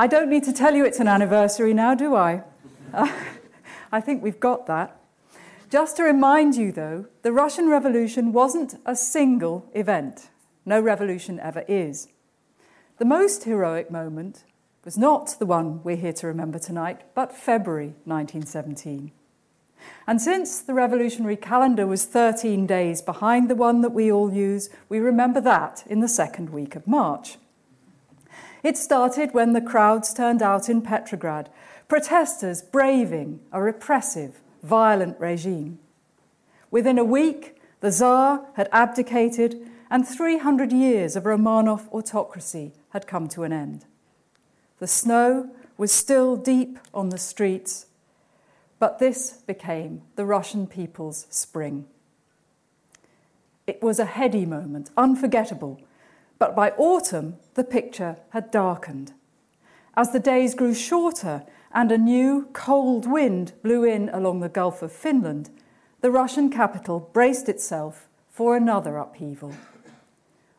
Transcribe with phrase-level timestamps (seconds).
[0.00, 2.42] I don't need to tell you it's an anniversary now, do I?
[3.92, 4.98] I think we've got that.
[5.68, 10.30] Just to remind you, though, the Russian Revolution wasn't a single event.
[10.64, 12.08] No revolution ever is.
[12.96, 14.44] The most heroic moment
[14.86, 19.12] was not the one we're here to remember tonight, but February 1917.
[20.06, 24.70] And since the revolutionary calendar was 13 days behind the one that we all use,
[24.88, 27.36] we remember that in the second week of March.
[28.62, 31.48] It started when the crowds turned out in Petrograd,
[31.88, 35.78] protesters braving a repressive, violent regime.
[36.70, 43.28] Within a week, the Tsar had abdicated, and 300 years of Romanov autocracy had come
[43.28, 43.86] to an end.
[44.78, 47.86] The snow was still deep on the streets,
[48.78, 51.86] but this became the Russian people's spring.
[53.66, 55.80] It was a heady moment, unforgettable,
[56.40, 59.12] but by autumn the picture had darkened.
[59.94, 64.82] As the days grew shorter and a new cold wind blew in along the Gulf
[64.82, 65.50] of Finland,
[66.00, 69.54] the Russian capital braced itself for another upheaval.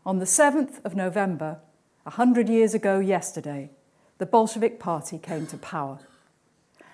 [0.05, 1.59] On the 7th of November,
[2.05, 3.71] a hundred years ago yesterday,
[4.19, 5.97] the Bolshevik Party came to power.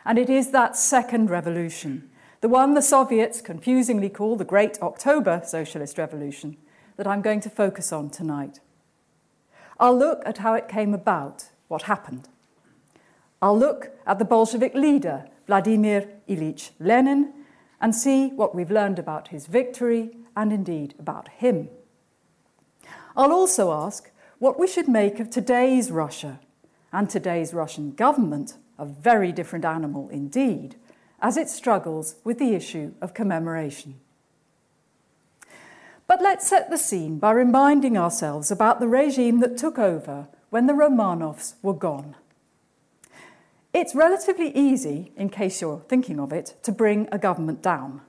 [0.05, 5.41] And it is that second revolution, the one the Soviets confusingly call the Great October
[5.43, 6.55] Socialist Revolution,
[6.95, 8.61] that I'm going to focus on tonight.
[9.79, 12.27] I'll look at how it came about, what happened.
[13.41, 17.33] I'll look at the Bolshevik leader, Vladimir Ilyich Lenin,
[17.79, 21.69] and see what we've learned about his victory and indeed about him.
[23.15, 26.39] I'll also ask what we should make of today's Russia
[26.91, 30.75] and today's Russian government a very different animal indeed,
[31.19, 33.99] as it struggles with the issue of commemoration.
[36.07, 40.65] But let's set the scene by reminding ourselves about the regime that took over when
[40.65, 42.15] the Romanovs were gone.
[43.73, 48.01] It's relatively easy, in case you're thinking of it, to bring a government down.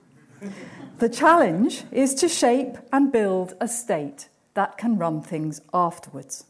[0.99, 6.47] the challenge is to shape and build a state that can run things afterwards.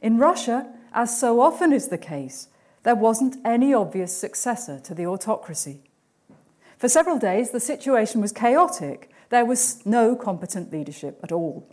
[0.00, 2.48] In Russia, as so often is the case,
[2.82, 5.82] there wasn't any obvious successor to the autocracy.
[6.78, 9.10] For several days, the situation was chaotic.
[9.28, 11.68] There was no competent leadership at all.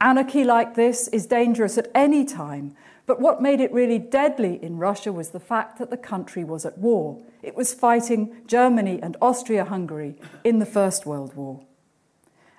[0.00, 2.76] Anarchy like this is dangerous at any time,
[3.06, 6.66] but what made it really deadly in Russia was the fact that the country was
[6.66, 7.22] at war.
[7.42, 11.62] It was fighting Germany and Austria Hungary in the First World War.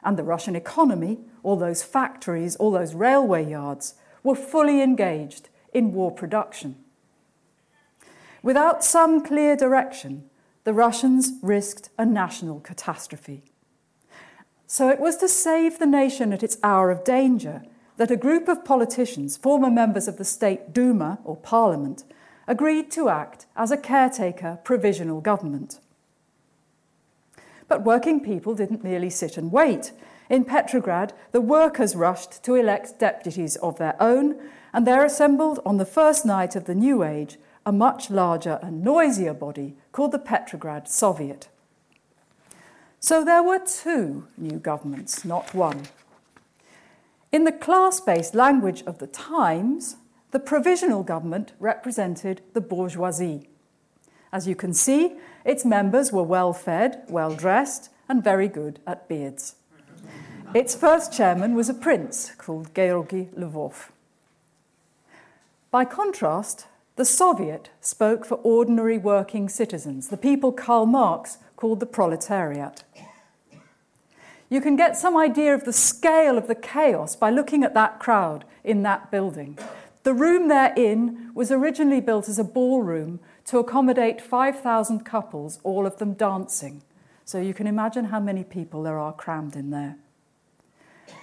[0.03, 5.93] And the Russian economy, all those factories, all those railway yards, were fully engaged in
[5.93, 6.77] war production.
[8.41, 10.29] Without some clear direction,
[10.63, 13.43] the Russians risked a national catastrophe.
[14.67, 17.63] So it was to save the nation at its hour of danger
[17.95, 22.03] that a group of politicians, former members of the State Duma or Parliament,
[22.47, 25.79] agreed to act as a caretaker provisional government.
[27.69, 29.93] But working people didn't merely sit and wait.
[30.29, 34.35] In Petrograd, the workers rushed to elect deputies of their own,
[34.73, 38.83] and there assembled on the first night of the new age a much larger and
[38.83, 41.47] noisier body called the Petrograd Soviet.
[43.07, 45.83] So there were two new governments, not one.
[47.31, 49.95] In the class based language of the Times,
[50.31, 53.47] the provisional government represented the bourgeoisie.
[54.33, 55.15] As you can see,
[55.45, 59.55] its members were well fed, well dressed, and very good at beards.
[60.53, 63.87] Its first chairman was a prince called Georgy Lvov.
[65.71, 66.67] By contrast,
[66.97, 72.85] the Soviet spoke for ordinary working citizens, the people Karl Marx called the proletariat.
[74.49, 77.99] You can get some idea of the scale of the chaos by looking at that
[77.99, 79.59] crowd in that building.
[80.03, 85.85] The room they're in was originally built as a ballroom to accommodate 5,000 couples, all
[85.85, 86.81] of them dancing.
[87.25, 89.97] So you can imagine how many people there are crammed in there.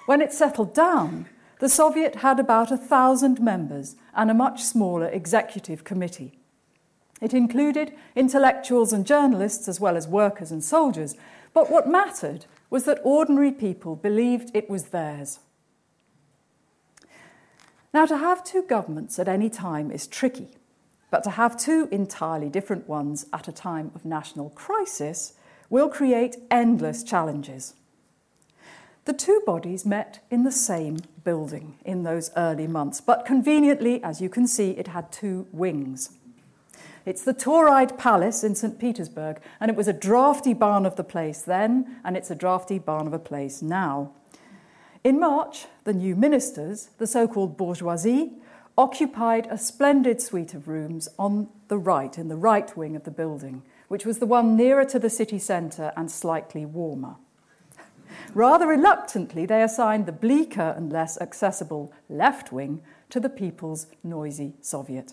[0.04, 1.26] When it settled down,
[1.60, 6.38] the Soviet had about a thousand members and a much smaller executive committee.
[7.20, 11.14] It included intellectuals and journalists as well as workers and soldiers,
[11.52, 15.38] but what mattered was that ordinary people believed it was theirs.
[17.92, 20.48] Now, to have two governments at any time is tricky,
[21.10, 25.34] but to have two entirely different ones at a time of national crisis
[25.70, 27.74] will create endless challenges.
[29.04, 34.20] The two bodies met in the same building in those early months, but conveniently, as
[34.20, 36.10] you can see, it had two wings.
[37.06, 38.78] It's the Tauride Palace in St.
[38.78, 42.78] Petersburg, and it was a drafty barn of the place then, and it's a drafty
[42.78, 44.12] barn of a place now.
[45.02, 48.32] In March, the new ministers, the so called bourgeoisie,
[48.78, 53.10] occupied a splendid suite of rooms on the right, in the right wing of the
[53.10, 57.16] building, which was the one nearer to the city centre and slightly warmer.
[58.34, 62.80] Rather reluctantly, they assigned the bleaker and less accessible left wing
[63.10, 65.12] to the people's noisy Soviet.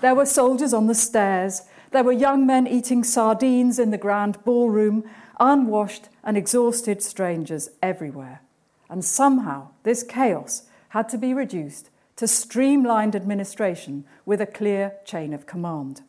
[0.00, 4.44] There were soldiers on the stairs, there were young men eating sardines in the grand
[4.44, 5.04] ballroom,
[5.40, 8.42] unwashed and exhausted strangers everywhere.
[8.90, 15.32] And somehow this chaos had to be reduced to streamlined administration with a clear chain
[15.32, 16.02] of command.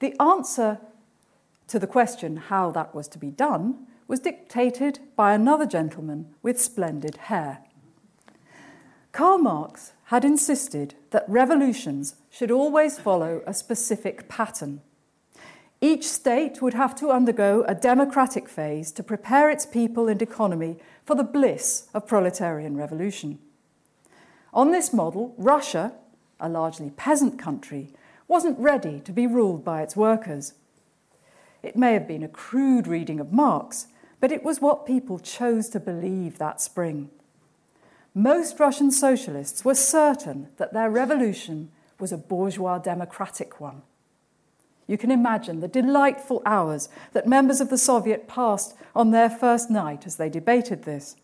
[0.00, 0.78] The answer
[1.68, 6.60] to the question how that was to be done was dictated by another gentleman with
[6.60, 7.58] splendid hair.
[9.12, 14.80] Karl Marx had insisted that revolutions should always follow a specific pattern.
[15.80, 20.78] Each state would have to undergo a democratic phase to prepare its people and economy
[21.04, 23.38] for the bliss of proletarian revolution.
[24.52, 25.92] On this model, Russia,
[26.40, 27.92] a largely peasant country,
[28.26, 30.54] wasn't ready to be ruled by its workers.
[31.62, 33.86] It may have been a crude reading of Marx,
[34.18, 37.10] but it was what people chose to believe that spring.
[38.14, 43.82] Most Russian socialists were certain that their revolution was a bourgeois democratic one.
[44.88, 49.70] You can imagine the delightful hours that members of the Soviet passed on their first
[49.70, 51.14] night as they debated this.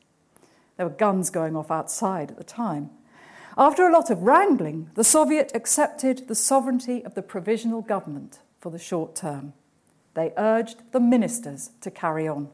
[0.77, 2.91] There were guns going off outside at the time.
[3.59, 8.71] After a lot of wrangling, the Soviet accepted the sovereignty of the provisional government for
[8.71, 9.55] the short term.
[10.15, 12.51] They urged the ministers to carry on,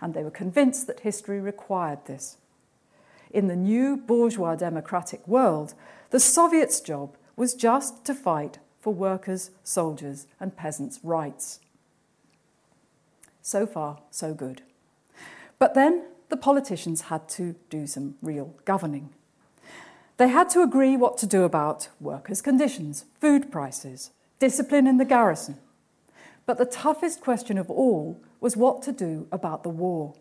[0.00, 2.38] and they were convinced that history required this.
[3.32, 5.74] In the new bourgeois democratic world,
[6.10, 11.60] the Soviets' job was just to fight for workers, soldiers, and peasants' rights.
[13.40, 14.62] So far, so good.
[15.58, 19.10] But then the politicians had to do some real governing.
[20.18, 25.04] They had to agree what to do about workers' conditions, food prices, discipline in the
[25.04, 25.58] garrison.
[26.44, 30.14] But the toughest question of all was what to do about the war.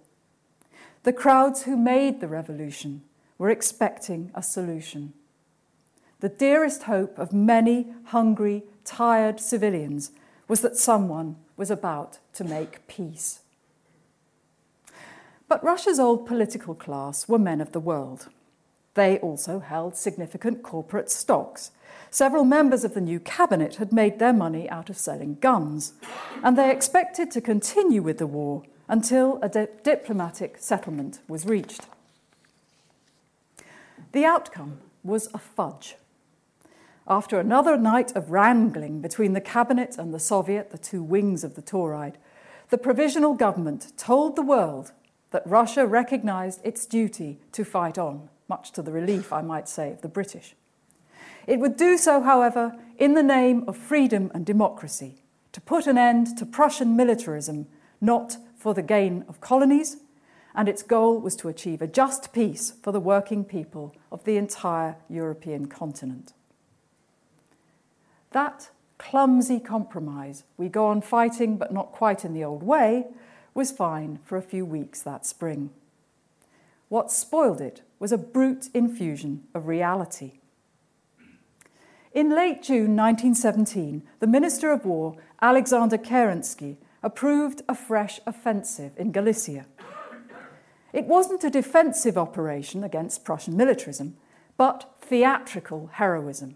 [1.03, 3.01] The crowds who made the revolution
[3.39, 5.13] were expecting a solution.
[6.19, 10.11] The dearest hope of many hungry, tired civilians
[10.47, 13.39] was that someone was about to make peace.
[15.47, 18.27] But Russia's old political class were men of the world.
[18.93, 21.71] They also held significant corporate stocks.
[22.11, 25.93] Several members of the new cabinet had made their money out of selling guns,
[26.43, 31.85] and they expected to continue with the war until a di- diplomatic settlement was reached.
[34.11, 35.95] The outcome was a fudge.
[37.07, 41.55] After another night of wrangling between the cabinet and the Soviet, the two wings of
[41.55, 42.15] the Tauride,
[42.69, 44.91] the provisional government told the world
[45.31, 49.91] that Russia recognized its duty to fight on much to the relief, I might say,
[49.91, 50.53] of the British.
[51.47, 55.15] It would do so, however, in the name of freedom and democracy,
[55.53, 57.67] to put an end to Prussian militarism,
[58.01, 59.97] not for the gain of colonies,
[60.53, 64.37] and its goal was to achieve a just peace for the working people of the
[64.37, 66.33] entire European continent.
[68.31, 68.69] That
[68.99, 73.07] clumsy compromise, we go on fighting but not quite in the old way,
[73.55, 75.71] was fine for a few weeks that spring.
[76.87, 80.33] What spoiled it was a brute infusion of reality.
[82.13, 89.11] In late June 1917, the Minister of War, Alexander Kerensky, approved a fresh offensive in
[89.11, 89.65] Galicia.
[90.93, 94.17] It wasn't a defensive operation against Prussian militarism,
[94.57, 96.55] but theatrical heroism.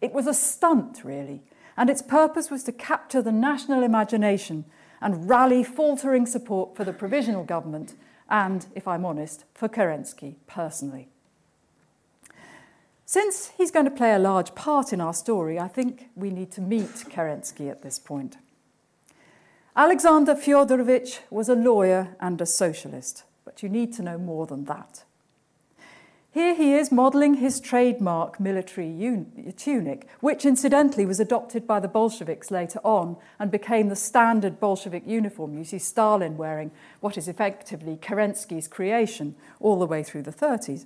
[0.00, 1.42] It was a stunt, really,
[1.76, 4.64] and its purpose was to capture the national imagination
[5.00, 7.94] and rally faltering support for the provisional government
[8.28, 11.08] and, if I'm honest, for Kerensky personally.
[13.04, 16.50] Since he's going to play a large part in our story, I think we need
[16.52, 18.36] to meet Kerensky at this point.
[19.74, 24.66] Alexander Fyodorovich was a lawyer and a socialist, but you need to know more than
[24.66, 25.04] that.
[26.30, 31.88] Here he is modelling his trademark military un- tunic, which incidentally was adopted by the
[31.88, 35.56] Bolsheviks later on and became the standard Bolshevik uniform.
[35.56, 40.84] You see Stalin wearing what is effectively Kerensky's creation all the way through the 30s.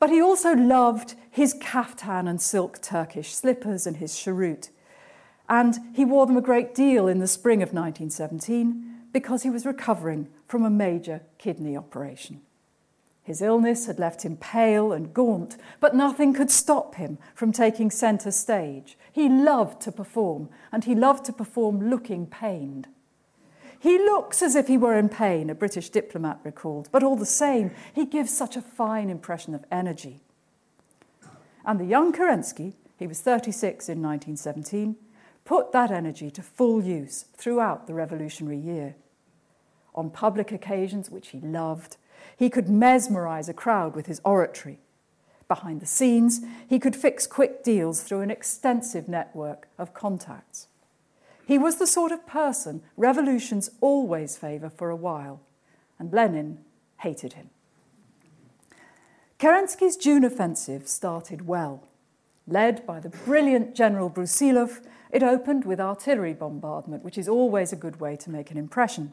[0.00, 4.70] But he also loved his kaftan and silk Turkish slippers and his cheroot.
[5.48, 9.64] And he wore them a great deal in the spring of 1917 because he was
[9.66, 12.40] recovering from a major kidney operation.
[13.22, 17.90] His illness had left him pale and gaunt, but nothing could stop him from taking
[17.90, 18.96] centre stage.
[19.12, 22.86] He loved to perform, and he loved to perform looking pained.
[23.80, 27.26] He looks as if he were in pain, a British diplomat recalled, but all the
[27.26, 30.20] same, he gives such a fine impression of energy.
[31.64, 34.96] And the young Kerensky, he was 36 in 1917,
[35.46, 38.96] put that energy to full use throughout the revolutionary year.
[39.94, 41.96] On public occasions, which he loved,
[42.36, 44.80] he could mesmerize a crowd with his oratory.
[45.48, 50.66] Behind the scenes, he could fix quick deals through an extensive network of contacts.
[51.46, 55.40] He was the sort of person revolutions always favour for a while,
[55.98, 56.58] and Lenin
[56.98, 57.50] hated him.
[59.38, 61.84] Kerensky's June offensive started well.
[62.48, 67.76] Led by the brilliant General Brusilov, it opened with artillery bombardment, which is always a
[67.76, 69.12] good way to make an impression.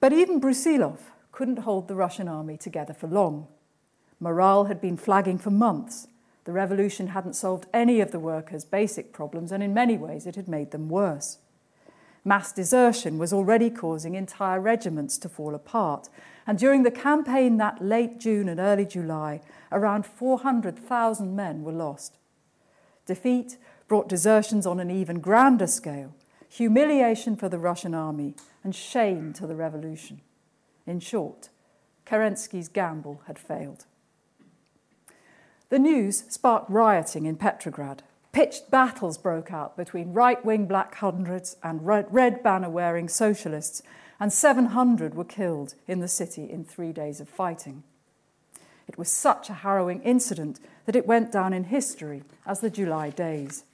[0.00, 0.98] But even Brusilov
[1.30, 3.46] couldn't hold the Russian army together for long.
[4.20, 6.06] Morale had been flagging for months.
[6.44, 10.36] The revolution hadn't solved any of the workers' basic problems, and in many ways it
[10.36, 11.38] had made them worse.
[12.24, 16.08] Mass desertion was already causing entire regiments to fall apart,
[16.46, 22.18] and during the campaign that late June and early July, around 400,000 men were lost.
[23.06, 23.58] Defeat
[23.88, 26.14] brought desertions on an even grander scale,
[26.48, 28.34] humiliation for the Russian army,
[28.64, 30.20] and shame to the revolution.
[30.86, 31.48] In short,
[32.06, 33.86] Kerensky's gamble had failed.
[35.68, 38.02] The news sparked rioting in Petrograd.
[38.32, 43.82] Pitched battles broke out between right wing black hundreds and red banner wearing socialists,
[44.22, 47.82] and 700 were killed in the city in three days of fighting.
[48.86, 53.10] It was such a harrowing incident that it went down in history as the July
[53.10, 53.64] days.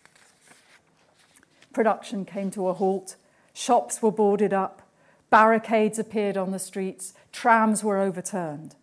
[1.75, 3.17] Production came to a halt,
[3.53, 4.81] shops were boarded up,
[5.29, 8.75] barricades appeared on the streets, trams were overturned.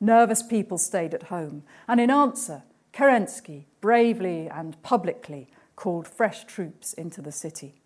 [0.00, 6.92] Nervous people stayed at home, and in answer, Kerensky bravely and publicly called fresh troops
[6.92, 7.77] into the city.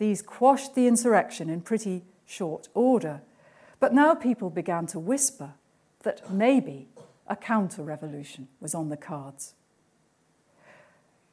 [0.00, 3.20] These quashed the insurrection in pretty short order,
[3.80, 5.52] but now people began to whisper
[6.04, 6.88] that maybe
[7.26, 9.52] a counter revolution was on the cards.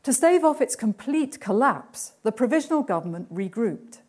[0.04, 4.00] To stave off its complete collapse, the provisional government regrouped.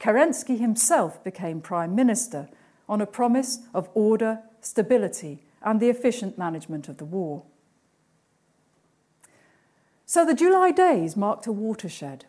[0.00, 2.48] Kerensky himself became prime minister
[2.88, 7.44] on a promise of order, stability, and the efficient management of the war.
[10.06, 12.24] So the July days marked a watershed.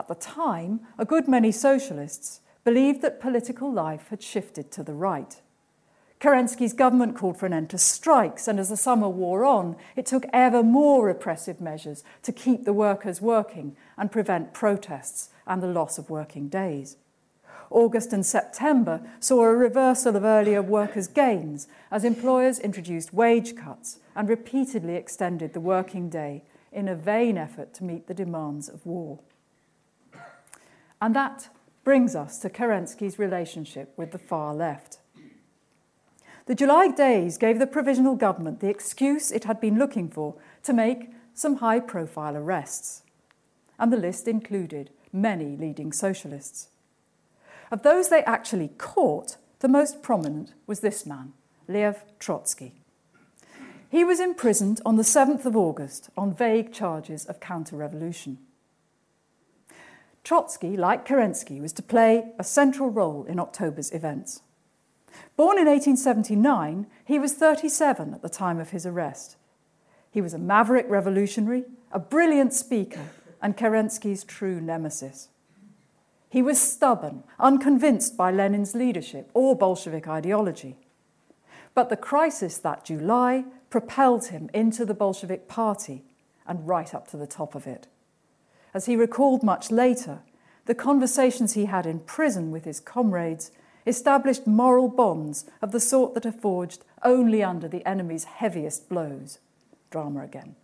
[0.00, 4.94] At the time, a good many socialists believed that political life had shifted to the
[4.94, 5.42] right.
[6.20, 10.06] Kerensky's government called for an end to strikes, and as the summer wore on, it
[10.06, 15.66] took ever more repressive measures to keep the workers working and prevent protests and the
[15.66, 16.96] loss of working days.
[17.68, 23.98] August and September saw a reversal of earlier workers' gains as employers introduced wage cuts
[24.16, 26.42] and repeatedly extended the working day
[26.72, 29.18] in a vain effort to meet the demands of war.
[31.00, 31.48] And that
[31.82, 34.98] brings us to Kerensky's relationship with the far left.
[36.46, 40.72] The July days gave the provisional government the excuse it had been looking for to
[40.72, 43.02] make some high profile arrests.
[43.78, 46.68] And the list included many leading socialists.
[47.70, 51.32] Of those they actually caught, the most prominent was this man,
[51.68, 52.74] Lev Trotsky.
[53.88, 58.38] He was imprisoned on the 7th of August on vague charges of counter revolution.
[60.24, 64.42] Trotsky, like Kerensky, was to play a central role in October's events.
[65.36, 69.36] Born in 1879, he was 37 at the time of his arrest.
[70.10, 73.08] He was a maverick revolutionary, a brilliant speaker,
[73.40, 75.28] and Kerensky's true nemesis.
[76.28, 80.76] He was stubborn, unconvinced by Lenin's leadership or Bolshevik ideology.
[81.74, 86.04] But the crisis that July propelled him into the Bolshevik Party
[86.46, 87.88] and right up to the top of it.
[88.72, 90.20] As he recalled much later,
[90.66, 93.50] the conversations he had in prison with his comrades
[93.86, 99.38] established moral bonds of the sort that are forged only under the enemy's heaviest blows.
[99.90, 100.54] Drama again.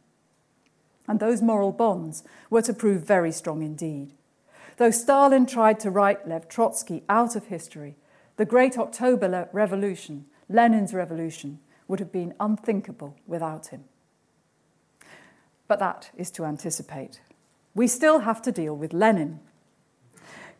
[1.08, 4.12] And those moral bonds were to prove very strong indeed.
[4.76, 7.96] Though Stalin tried to write Lev Trotsky out of history,
[8.36, 13.84] the great October Revolution, Lenin's revolution, would have been unthinkable without him.
[15.68, 17.20] But that is to anticipate.
[17.76, 19.38] We still have to deal with Lenin.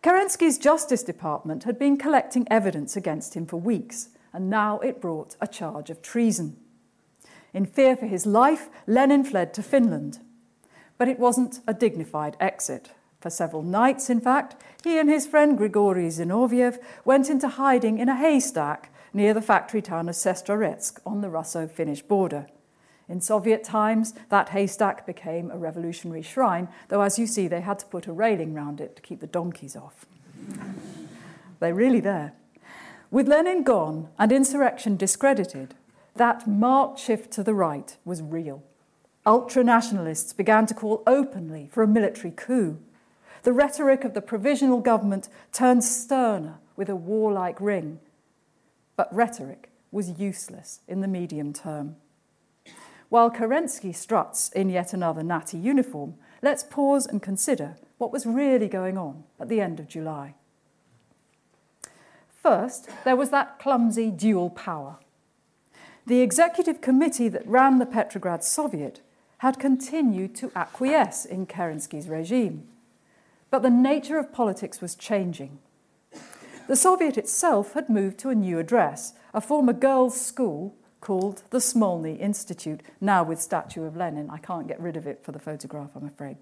[0.03, 5.35] Kerensky's Justice Department had been collecting evidence against him for weeks, and now it brought
[5.41, 6.59] a charge of treason.
[7.55, 10.19] In fear for his life, Lenin fled to Finland.
[10.99, 12.91] But it wasn't a dignified exit.
[13.23, 18.11] For several nights, in fact, he and his friend Grigory Zinoviev went into hiding in
[18.11, 22.47] a haystack near the factory town of Sestroretsk on the Russo Finnish border.
[23.09, 27.79] In Soviet times, that haystack became a revolutionary shrine, though, as you see, they had
[27.79, 30.07] to put a railing round it to keep the donkeys off.
[31.61, 32.33] They're really there.
[33.11, 35.75] With Lenin gone and insurrection discredited,
[36.17, 38.65] that marked shift to the right was real.
[39.25, 42.79] Ultra nationalists began to call openly for a military coup.
[43.43, 48.01] The rhetoric of the provisional government turned sterner with a warlike ring.
[48.97, 51.97] But rhetoric was useless in the medium term.
[53.09, 58.69] While Kerensky struts in yet another natty uniform, let's pause and consider what was really
[58.69, 60.35] going on at the end of July.
[62.43, 64.99] First, there was that clumsy dual power.
[66.07, 69.01] The executive committee that ran the Petrograd Soviet
[69.39, 72.69] had continued to acquiesce in Kerensky's regime.
[73.51, 75.59] But the nature of politics was changing.
[76.69, 81.59] The Soviet itself had moved to a new address, a former girls' school called the
[81.59, 84.31] Smolny Institute, now with statue of Lenin.
[84.31, 86.37] I can't get rid of it for the photograph, I'm afraid.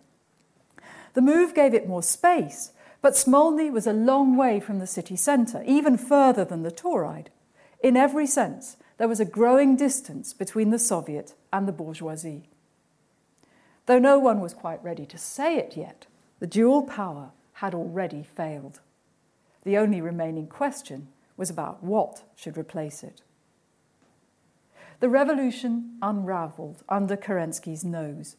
[1.14, 5.16] The move gave it more space, but Smolny was a long way from the city
[5.16, 7.28] centre, even further than the Tauride.
[7.82, 12.48] In every sense, there was a growing distance between the Soviet and the bourgeoisie.
[13.86, 16.06] Though no one was quite ready to say it yet,
[16.40, 18.80] the dual power had already failed.
[19.64, 23.22] The only remaining question was about what should replace it.
[25.00, 28.36] The revolution unravelled under Kerensky's nose.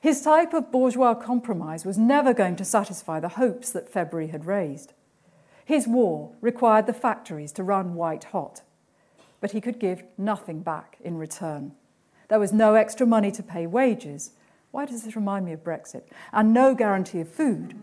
[0.00, 4.46] His type of bourgeois compromise was never going to satisfy the hopes that February had
[4.46, 4.92] raised.
[5.64, 8.62] His war required the factories to run white hot,
[9.40, 11.72] but he could give nothing back in return.
[12.28, 14.32] There was no extra money to pay wages.
[14.70, 16.04] Why does this remind me of Brexit?
[16.32, 17.74] And no guarantee of food.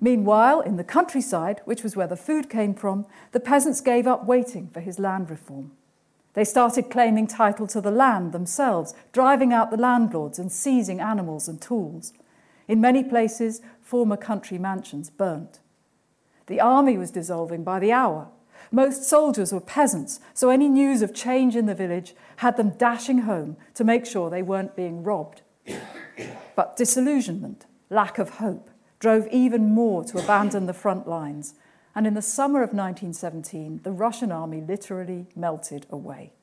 [0.00, 4.26] Meanwhile, in the countryside, which was where the food came from, the peasants gave up
[4.26, 5.72] waiting for his land reform.
[6.36, 11.48] They started claiming title to the land themselves, driving out the landlords and seizing animals
[11.48, 12.12] and tools.
[12.68, 15.60] In many places, former country mansions burnt.
[16.46, 18.28] The army was dissolving by the hour.
[18.70, 23.20] Most soldiers were peasants, so any news of change in the village had them dashing
[23.20, 25.40] home to make sure they weren't being robbed.
[26.54, 31.54] But disillusionment, lack of hope, drove even more to abandon the front lines
[31.96, 36.34] and in the summer of 1917, the Russian army literally melted away.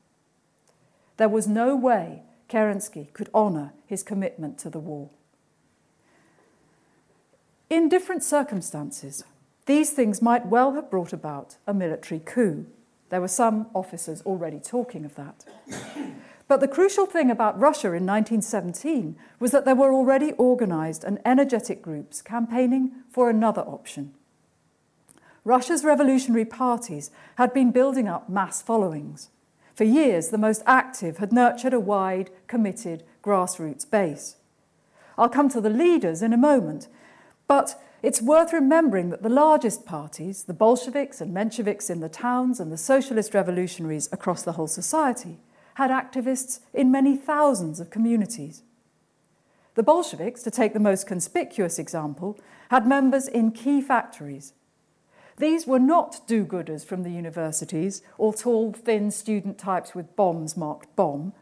[1.17, 5.11] There was no way Kerensky could honour his commitment to the war.
[7.69, 9.25] In different circumstances,
[9.67, 12.65] these things might well have brought about a military coup.
[13.09, 15.45] There were some officers already talking of that.
[16.47, 21.19] But the crucial thing about Russia in 1917 was that there were already organised and
[21.23, 24.13] energetic groups campaigning for another option
[25.45, 29.29] Russia's revolutionary parties had been building up mass followings.
[29.75, 34.37] For years, the most active had nurtured a wide, committed grassroots base.
[35.17, 36.87] I'll come to the leaders in a moment,
[37.47, 42.59] but it's worth remembering that the largest parties, the Bolsheviks and Mensheviks in the towns
[42.59, 45.39] and the socialist revolutionaries across the whole society,
[45.75, 48.63] had activists in many thousands of communities.
[49.75, 54.53] The Bolsheviks, to take the most conspicuous example, had members in key factories
[55.37, 60.55] these were not do gooders from the universities or tall, thin student types with bombs
[60.55, 61.33] marked bomb.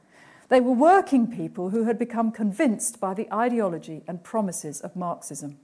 [0.50, 5.60] They were working people who had become convinced by the ideology and promises of Marxism.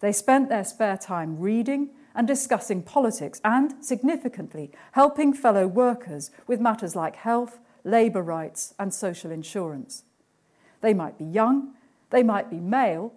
[0.00, 6.60] They spent their spare time reading and discussing politics and, significantly, helping fellow workers with
[6.60, 10.04] matters like health, labour rights, and social insurance.
[10.80, 11.74] They might be young,
[12.10, 13.12] they might be male,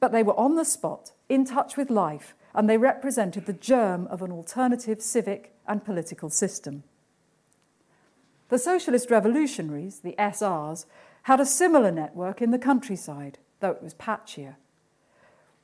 [0.00, 4.06] but they were on the spot, in touch with life, and they represented the germ
[4.08, 6.82] of an alternative civic and political system.
[8.48, 10.86] The socialist revolutionaries, the SRs,
[11.24, 14.56] had a similar network in the countryside, though it was patchier.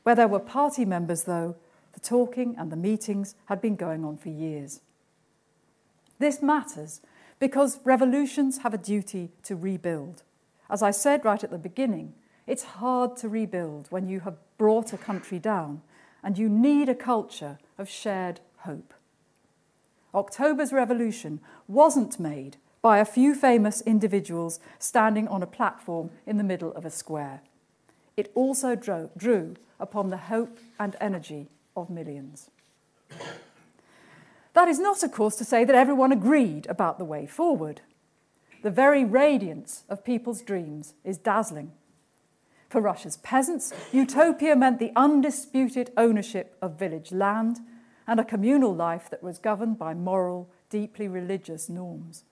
[0.04, 1.56] Where there were party members, though,
[1.94, 4.80] the talking and the meetings had been going on for years.
[6.18, 7.00] This matters
[7.40, 10.22] because revolutions have a duty to rebuild.
[10.70, 12.14] As I said right at the beginning,
[12.46, 15.82] it's hard to rebuild when you have brought a country down
[16.26, 18.92] and you need a culture of shared hope.
[20.12, 26.42] October's revolution wasn't made by a few famous individuals standing on a platform in the
[26.42, 27.42] middle of a square.
[28.16, 32.50] It also drew, drew upon the hope and energy of millions.
[34.54, 37.82] That is not, of course, to say that everyone agreed about the way forward.
[38.64, 41.70] The very radiance of people's dreams is dazzling.
[42.68, 47.60] For Russia's peasants, utopia meant the undisputed ownership of village land
[48.06, 52.24] and a communal life that was governed by moral, deeply religious norms.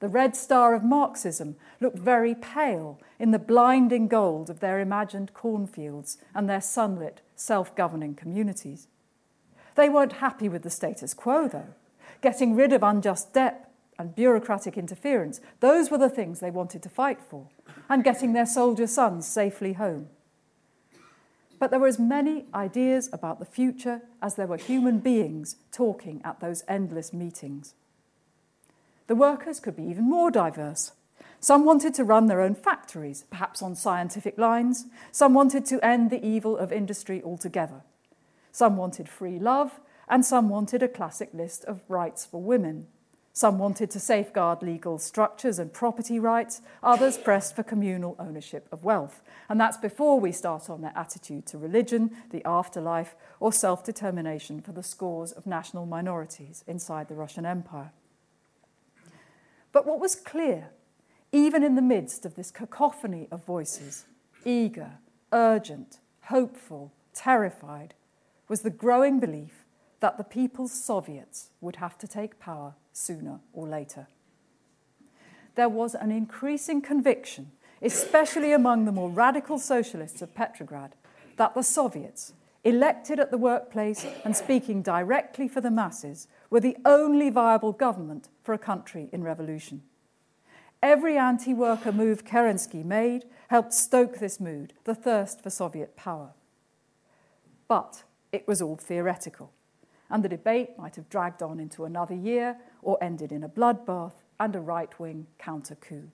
[0.00, 5.32] The red star of Marxism looked very pale in the blinding gold of their imagined
[5.32, 8.88] cornfields and their sunlit, self governing communities.
[9.76, 11.74] They weren't happy with the status quo, though.
[12.20, 16.88] Getting rid of unjust debt and bureaucratic interference, those were the things they wanted to
[16.88, 17.48] fight for,
[17.88, 20.08] and getting their soldier sons safely home.
[21.58, 26.20] But there were as many ideas about the future as there were human beings talking
[26.24, 27.74] at those endless meetings.
[29.06, 30.92] The workers could be even more diverse.
[31.40, 34.86] Some wanted to run their own factories, perhaps on scientific lines.
[35.12, 37.82] Some wanted to end the evil of industry altogether.
[38.50, 42.86] Some wanted free love, and some wanted a classic list of rights for women.
[43.36, 48.84] Some wanted to safeguard legal structures and property rights, others pressed for communal ownership of
[48.84, 49.22] wealth.
[49.48, 54.60] And that's before we start on their attitude to religion, the afterlife, or self determination
[54.60, 57.90] for the scores of national minorities inside the Russian Empire.
[59.72, 60.68] But what was clear,
[61.32, 64.04] even in the midst of this cacophony of voices,
[64.44, 64.98] eager,
[65.32, 67.94] urgent, hopeful, terrified,
[68.46, 69.63] was the growing belief
[70.04, 74.06] that the People's Soviets would have to take power sooner or later.
[75.54, 80.94] There was an increasing conviction, especially among the more radical socialists of Petrograd,
[81.38, 86.76] that the Soviets, elected at the workplace and speaking directly for the masses, were the
[86.84, 89.80] only viable government for a country in revolution.
[90.82, 96.34] Every anti worker move Kerensky made helped stoke this mood, the thirst for Soviet power.
[97.68, 99.50] But it was all theoretical
[100.10, 104.14] and the debate might have dragged on into another year or ended in a bloodbath
[104.38, 106.10] and a right wing counter coup.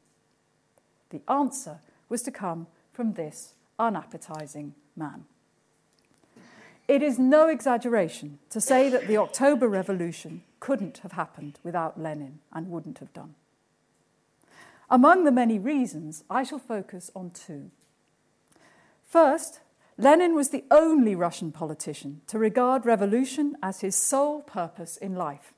[1.11, 5.25] The answer was to come from this unappetizing man.
[6.87, 12.41] It is no exaggeration to say that the October Revolution couldn't have happened without Lenin
[12.53, 13.35] and wouldn't have done.
[14.91, 17.71] Among the many reasons, I shall focus on two.
[19.05, 19.61] First,
[20.01, 25.53] Lenin was the only Russian politician to regard revolution as his sole purpose in life.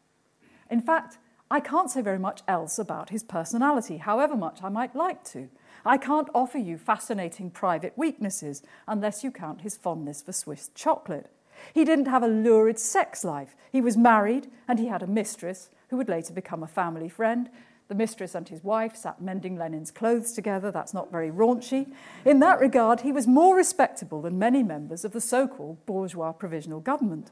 [0.69, 4.97] In fact, I can't say very much else about his personality, however much I might
[4.97, 5.49] like to.
[5.87, 11.31] I can't offer you fascinating private weaknesses unless you count his fondness for Swiss chocolate.
[11.73, 13.55] He didn't have a lurid sex life.
[13.71, 17.49] He was married and he had a mistress who would later become a family friend,
[17.93, 20.71] the mistress and his wife sat mending Lenin's clothes together.
[20.71, 21.93] That's not very raunchy.
[22.25, 26.33] In that regard, he was more respectable than many members of the so called bourgeois
[26.33, 27.31] provisional government.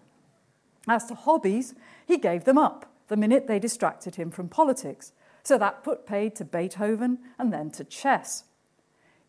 [0.87, 1.75] As to hobbies,
[2.07, 5.13] he gave them up the minute they distracted him from politics.
[5.43, 8.45] So that put paid to Beethoven and then to chess.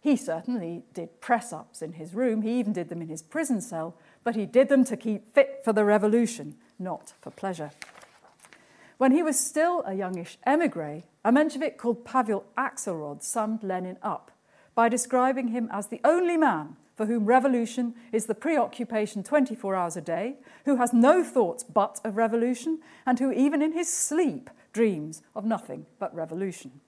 [0.02, 3.62] He certainly did press ups in his room, he even did them in his prison
[3.62, 7.72] cell, but he did them to keep fit for the revolution, not for pleasure.
[9.02, 14.30] When he was still a youngish emigre, a Menshevik called Pavel Axelrod summed Lenin up
[14.76, 19.98] by describing him as the only man for whom revolution is the preoccupation 24 hours
[19.98, 20.36] a day,
[20.66, 25.46] who has no thoughts but of revolution, and who, even in his sleep, dreams of
[25.46, 26.80] nothing but revolution.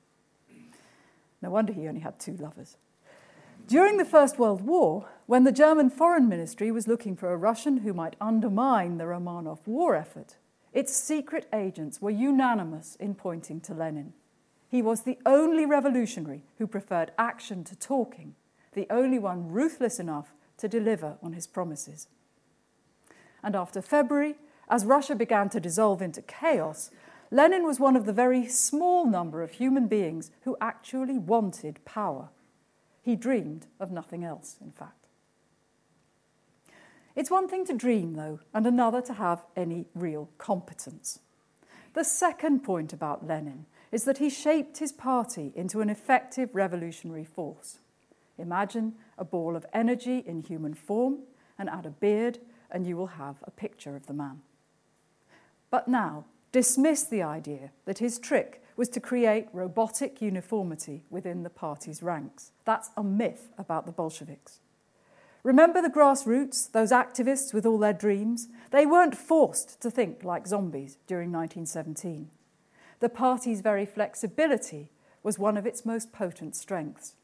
[1.42, 2.78] No wonder he only had two lovers.
[3.68, 7.78] During the First World War, when the German Foreign Ministry was looking for a Russian
[7.78, 10.36] who might undermine the Romanov war effort,
[10.74, 14.14] its secret agents were unanimous in pointing to Lenin.
[14.68, 18.36] He was the only revolutionary who preferred action to talking,
[18.74, 22.08] the only one ruthless enough to deliver on his promises.
[23.44, 24.36] And after February,
[24.70, 26.90] as Russia began to dissolve into chaos,
[27.30, 32.30] Lenin was one of the very small number of human beings who actually wanted power.
[33.02, 35.03] He dreamed of nothing else, in fact.
[37.16, 41.20] It's one thing to dream, though, and another to have any real competence.
[41.94, 47.24] The second point about Lenin is that he shaped his party into an effective revolutionary
[47.24, 47.80] force.
[48.40, 51.20] Imagine a ball of energy in human form
[51.60, 52.40] and add a beard,
[52.72, 54.42] and you will have a picture of the man.
[55.70, 61.50] But now, dismiss the idea that his trick was to create robotic uniformity within the
[61.52, 62.52] party's ranks.
[62.66, 64.60] That's a myth about the Bolsheviks.
[65.44, 68.48] Remember the grassroots, those activists with all their dreams?
[68.72, 72.30] They weren't forced to think like zombies during 1917.
[73.02, 74.90] The party's very flexibility
[75.22, 77.16] was one of its most potent strengths.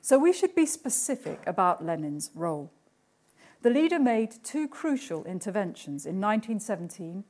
[0.00, 2.72] So we should be specific about Lenin's role.
[3.62, 7.24] The leader made two crucial interventions in 1917,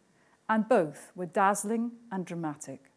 [0.49, 2.91] and both were dazzling and dramatic.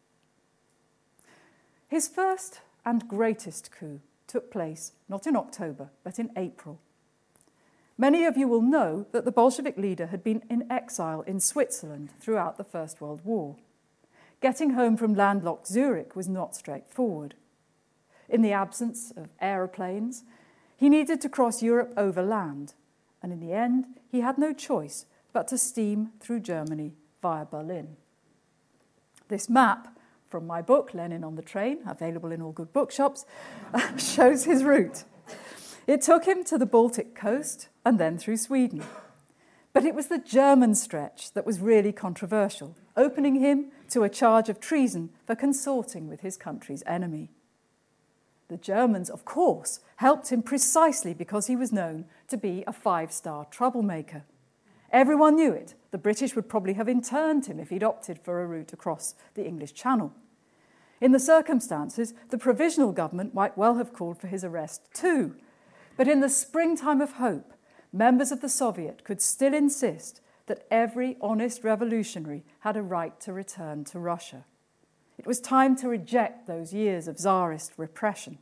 [1.88, 6.80] His first and greatest coup took place not in October, but in April.
[7.98, 12.12] Many of you will know that the Bolshevik leader had been in exile in Switzerland
[12.22, 13.58] throughout the First World War.
[14.40, 17.36] Getting home from landlocked Zurich was not straightforward.
[18.30, 20.24] In the absence of aeroplanes,
[20.78, 22.74] he needed to cross Europe overland,
[23.22, 27.98] and in the end, he had no choice but to steam through Germany via Berlin.
[29.28, 29.99] This map
[30.30, 33.26] from my book, Lenin on the Train, available in all good bookshops,
[33.98, 35.04] shows his route.
[35.88, 38.84] It took him to the Baltic coast and then through Sweden.
[39.74, 44.50] But it was the German stretch that was really controversial, opening him to a charge
[44.50, 47.32] of treason for consorting with his country's enemy.
[48.50, 53.12] The Germans, of course, helped him precisely because he was known to be a five
[53.12, 54.24] star troublemaker.
[54.92, 55.76] Everyone knew it.
[55.92, 59.46] The British would probably have interned him if he'd opted for a route across the
[59.46, 60.14] English Channel.
[61.02, 65.36] In the circumstances, the provisional government might well have called for his arrest too.
[65.96, 67.54] But in the springtime of hope,
[67.94, 73.32] members of the Soviet could still insist that every honest revolutionary had a right to
[73.32, 74.46] return to Russia.
[75.18, 78.40] It was time to reject those years of Tsarist repression.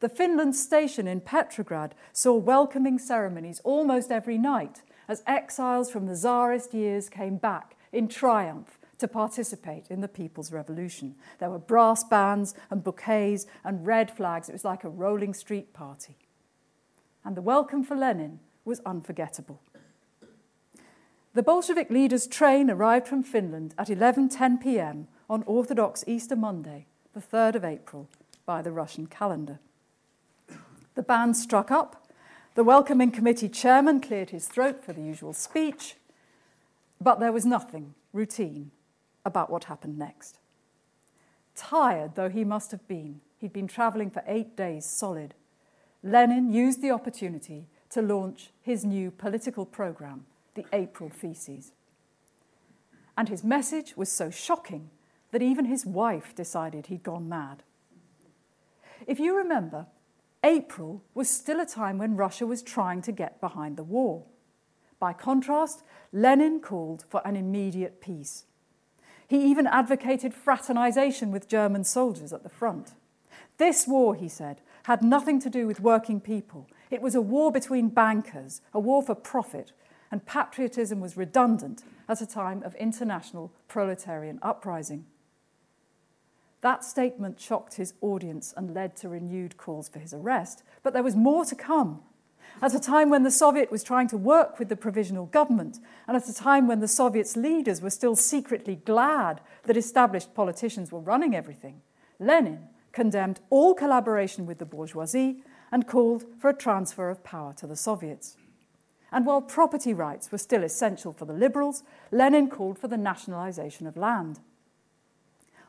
[0.00, 6.14] The Finland station in Petrograd saw welcoming ceremonies almost every night as exiles from the
[6.14, 11.14] Tsarist years came back in triumph to participate in the People's Revolution.
[11.38, 14.48] There were brass bands and bouquets and red flags.
[14.48, 16.16] It was like a rolling street party.
[17.24, 19.60] And the welcome for Lenin was unforgettable.
[21.34, 25.08] The Bolshevik leader's train arrived from Finland at 11:10 p.m.
[25.28, 28.08] on Orthodox Easter Monday, the 3rd of April,
[28.46, 29.58] by the Russian calendar.
[30.94, 32.05] The band struck up.
[32.56, 35.96] The welcoming committee chairman cleared his throat for the usual speech,
[36.98, 38.70] but there was nothing routine
[39.26, 40.38] about what happened next.
[41.54, 45.34] Tired though he must have been, he'd been travelling for eight days solid.
[46.02, 51.72] Lenin used the opportunity to launch his new political program, the April Theses.
[53.18, 54.88] And his message was so shocking
[55.30, 57.62] that even his wife decided he'd gone mad.
[59.06, 59.88] If you remember,
[60.46, 64.24] April was still a time when Russia was trying to get behind the war.
[65.00, 65.82] By contrast,
[66.12, 68.44] Lenin called for an immediate peace.
[69.26, 72.94] He even advocated fraternization with German soldiers at the front.
[73.58, 76.68] This war, he said, had nothing to do with working people.
[76.92, 79.72] It was a war between bankers, a war for profit,
[80.12, 85.06] and patriotism was redundant at a time of international proletarian uprising.
[86.66, 91.02] That statement shocked his audience and led to renewed calls for his arrest, but there
[91.04, 92.00] was more to come.
[92.60, 96.16] At a time when the Soviet was trying to work with the provisional government, and
[96.16, 100.98] at a time when the Soviet's leaders were still secretly glad that established politicians were
[100.98, 101.82] running everything,
[102.18, 107.68] Lenin condemned all collaboration with the bourgeoisie and called for a transfer of power to
[107.68, 108.38] the Soviets.
[109.12, 113.86] And while property rights were still essential for the liberals, Lenin called for the nationalization
[113.86, 114.40] of land.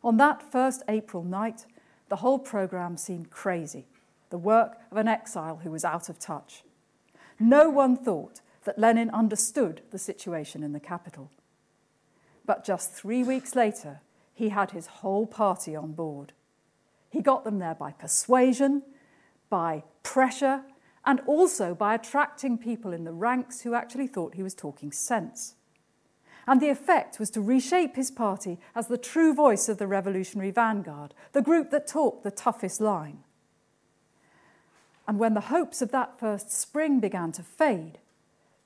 [0.07, 1.65] On that first April night,
[2.07, 3.87] the whole program seemed crazy,
[4.29, 6.63] the work of an exile who was out of touch.
[7.41, 11.29] No one thought that Lenin understood the situation in the capital.
[12.45, 13.99] But just three weeks later,
[14.33, 16.31] he had his whole party on board.
[17.09, 18.83] He got them there by persuasion,
[19.49, 20.61] by pressure,
[21.05, 25.55] and also by attracting people in the ranks who actually thought he was talking sense.
[26.47, 30.51] And the effect was to reshape his party as the true voice of the revolutionary
[30.51, 33.19] vanguard, the group that talked the toughest line.
[35.07, 37.99] And when the hopes of that first spring began to fade,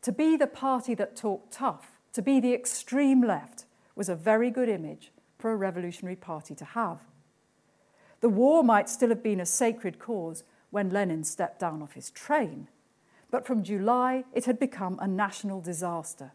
[0.04, 3.66] to be the party that talked tough, to be the extreme left,
[3.96, 7.00] was a very good image for a revolutionary party to have.
[8.22, 12.12] The war might still have been a sacred cause when Lenin stepped down off his
[12.12, 12.68] train,
[13.32, 16.32] but from July it had become a national disaster.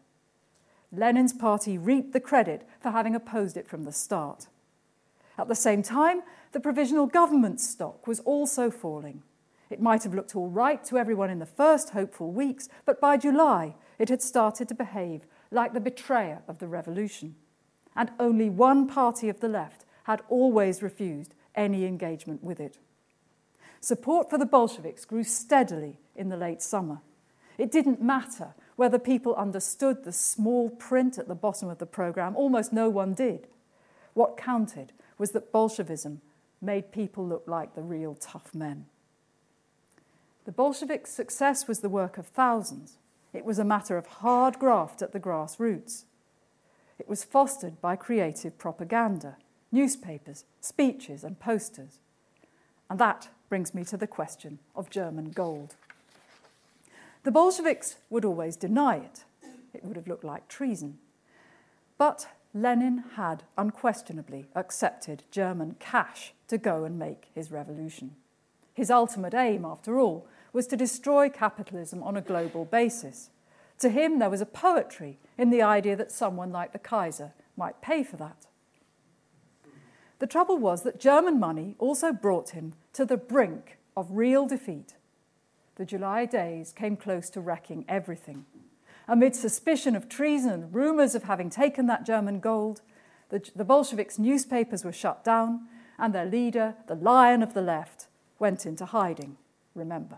[0.91, 4.47] Lenin's party reaped the credit for having opposed it from the start.
[5.37, 6.21] At the same time,
[6.51, 9.23] the provisional government's stock was also falling.
[9.69, 13.17] It might have looked all right to everyone in the first hopeful weeks, but by
[13.17, 17.35] July it had started to behave like the betrayer of the revolution.
[17.95, 22.77] And only one party of the left had always refused any engagement with it.
[23.81, 27.01] Support for the Bolsheviks grew steadily in the late summer.
[27.57, 32.35] It didn't matter whether people understood the small print at the bottom of the program,
[32.35, 33.47] almost no one did.
[34.13, 36.21] What counted was that Bolshevism
[36.61, 38.85] made people look like the real tough men.
[40.45, 42.97] The Bolsheviks' success was the work of thousands.
[43.33, 46.05] It was a matter of hard graft at the grassroots.
[46.97, 49.35] It was fostered by creative propaganda
[49.71, 51.99] newspapers, speeches, and posters.
[52.89, 55.75] And that brings me to the question of German gold.
[57.27, 59.25] The Bolsheviks would always deny it.
[59.73, 60.97] It would have looked like treason.
[61.97, 68.15] But Lenin had unquestionably accepted German cash to go and make his revolution.
[68.73, 73.29] His ultimate aim, after all, was to destroy capitalism on a global basis.
[73.79, 77.81] To him, there was a poetry in the idea that someone like the Kaiser might
[77.81, 78.47] pay for that.
[80.19, 84.93] The trouble was that German money also brought him to the brink of real defeat.
[85.77, 88.45] The July days came close to wrecking everything.
[89.07, 92.81] Amid suspicion of treason rumours of having taken that German gold,
[93.29, 95.67] the, the Bolsheviks' newspapers were shut down,
[95.99, 98.07] and their leader, the lion of the left,
[98.39, 99.37] went into hiding,
[99.75, 100.17] remember.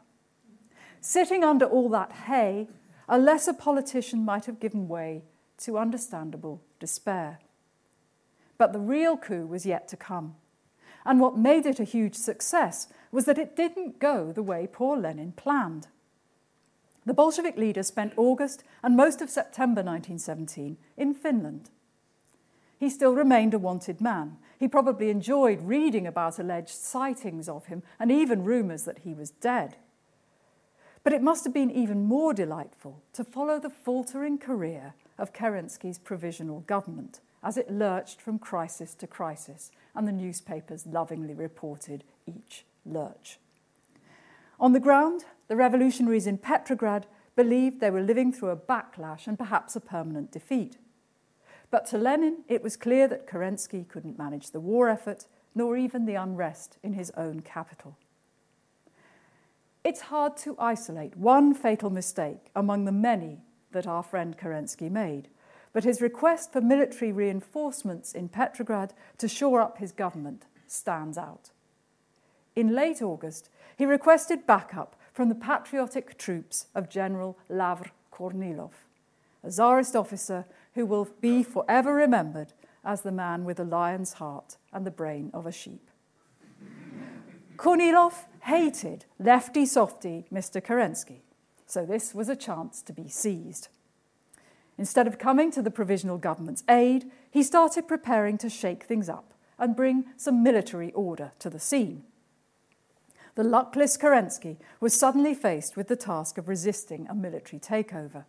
[1.01, 2.69] Sitting under all that hay,
[3.09, 5.23] a lesser politician might have given way
[5.57, 7.39] to understandable despair.
[8.57, 10.35] But the real coup was yet to come.
[11.09, 14.95] And what made it a huge success was that it didn't go the way poor
[14.95, 15.87] Lenin planned.
[17.03, 21.71] The Bolshevik leader spent August and most of September 1917 in Finland.
[22.77, 24.37] He still remained a wanted man.
[24.59, 29.31] He probably enjoyed reading about alleged sightings of him and even rumours that he was
[29.31, 29.77] dead.
[31.03, 35.97] But it must have been even more delightful to follow the faltering career of Kerensky's
[35.97, 42.65] provisional government as it lurched from crisis to crisis, and the newspapers lovingly reported each
[42.85, 43.39] lurch.
[44.59, 49.37] On the ground, the revolutionaries in Petrograd believed they were living through a backlash and
[49.37, 50.77] perhaps a permanent defeat.
[51.71, 56.05] But to Lenin, it was clear that Kerensky couldn't manage the war effort, nor even
[56.05, 57.97] the unrest in his own capital.
[59.83, 63.39] It's hard to isolate one fatal mistake among the many
[63.71, 65.29] that our friend Kerensky made,
[65.73, 71.51] but his request for military reinforcements in Petrograd to shore up his government stands out.
[72.55, 78.71] In late August, he requested backup from the patriotic troops of General Lavr Kornilov,
[79.43, 82.53] a Tsarist officer who will be forever remembered
[82.83, 85.89] as the man with a lion's heart and the brain of a sheep.
[87.57, 90.61] Kornilov hated lefty softy Mr.
[90.61, 91.19] Kerensky,
[91.65, 93.67] so this was a chance to be seized.
[94.79, 99.33] Instead of coming to the provisional government's aid, he started preparing to shake things up
[99.59, 102.01] and bring some military order to the scene.
[103.35, 108.23] The luckless Kerensky was suddenly faced with the task of resisting a military takeover.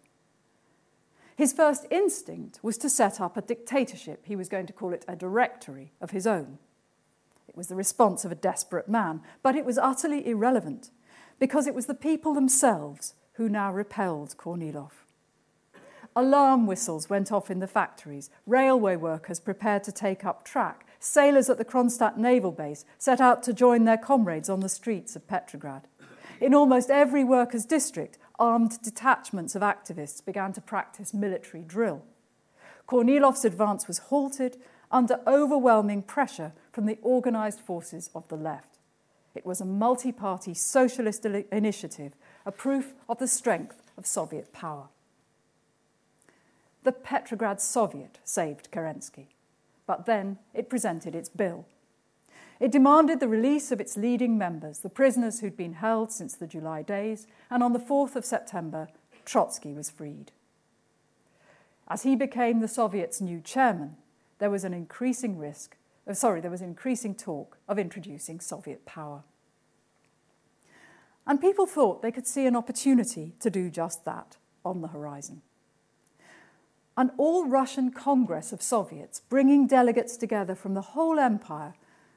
[1.37, 5.05] His first instinct was to set up a dictatorship, he was going to call it
[5.07, 6.59] a directory of his own.
[7.47, 10.91] It was the response of a desperate man, but it was utterly irrelevant
[11.39, 15.05] because it was the people themselves who now repelled Kornilov.
[16.17, 18.31] Alarm whistles went off in the factories.
[18.45, 20.85] Railway workers prepared to take up track.
[20.99, 25.15] Sailors at the Kronstadt naval base set out to join their comrades on the streets
[25.15, 25.87] of Petrograd.
[26.41, 32.03] In almost every workers' district, armed detachments of activists began to practice military drill.
[32.89, 34.57] Kornilov's advance was halted
[34.91, 38.79] under overwhelming pressure from the organised forces of the left.
[39.37, 44.89] It was a multi party socialist initiative, a proof of the strength of Soviet power
[46.83, 49.27] the Petrograd Soviet saved Kerensky,
[49.87, 51.67] but then it presented its bill.
[52.59, 56.47] It demanded the release of its leading members, the prisoners who'd been held since the
[56.47, 58.89] July days, and on the 4th of September,
[59.25, 60.33] Trotsky was freed.
[61.89, 63.97] As he became the Soviet's new chairman,
[64.39, 69.23] there was an increasing risk, oh, sorry, there was increasing talk of introducing Soviet power.
[71.27, 75.43] And people thought they could see an opportunity to do just that on the horizon
[77.01, 81.73] an all Russian Congress of Soviets, bringing delegates together from the whole empire,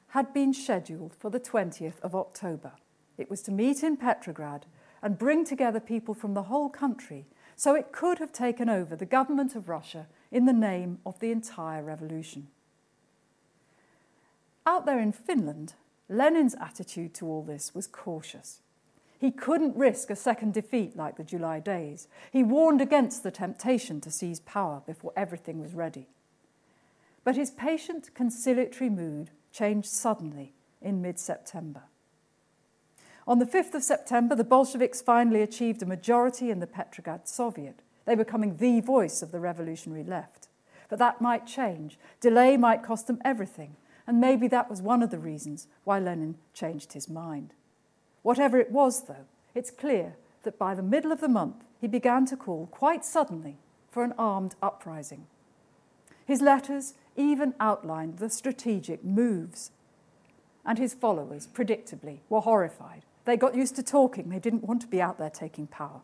[0.08, 2.72] had been scheduled for the 20th of October.
[3.16, 4.66] It was to meet in Petrograd
[5.00, 7.24] and bring together people from the whole country
[7.56, 11.30] so it could have taken over the government of Russia in the name of the
[11.30, 12.48] entire revolution.
[14.66, 15.72] Out there in Finland,
[16.10, 18.60] Lenin's attitude to all this was cautious.
[19.18, 22.08] He couldn't risk a second defeat like the July days.
[22.30, 26.08] He warned against the temptation to seize power before everything was ready.
[27.24, 31.84] But his patient, conciliatory mood changed suddenly in mid September.
[33.26, 37.80] On the 5th of September, the Bolsheviks finally achieved a majority in the Petrograd Soviet.
[38.04, 40.48] They were becoming the voice of the revolutionary left.
[40.90, 41.98] But that might change.
[42.20, 43.76] Delay might cost them everything.
[44.06, 47.54] And maybe that was one of the reasons why Lenin changed his mind.
[48.24, 52.24] Whatever it was, though, it's clear that by the middle of the month he began
[52.26, 53.58] to call quite suddenly
[53.90, 55.26] for an armed uprising.
[56.24, 59.72] His letters even outlined the strategic moves.
[60.64, 63.02] And his followers, predictably, were horrified.
[63.26, 66.00] They got used to talking, they didn't want to be out there taking power.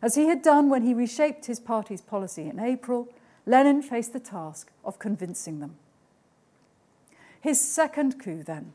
[0.00, 3.08] As he had done when he reshaped his party's policy in April,
[3.46, 5.74] Lenin faced the task of convincing them.
[7.40, 8.74] His second coup, then,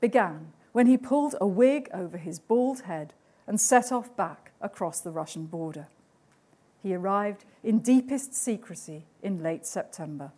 [0.00, 3.14] began when he pulled a wig over his bald head
[3.46, 5.88] and set off back across the Russian border.
[6.82, 10.32] He arrived in deepest secrecy in late September.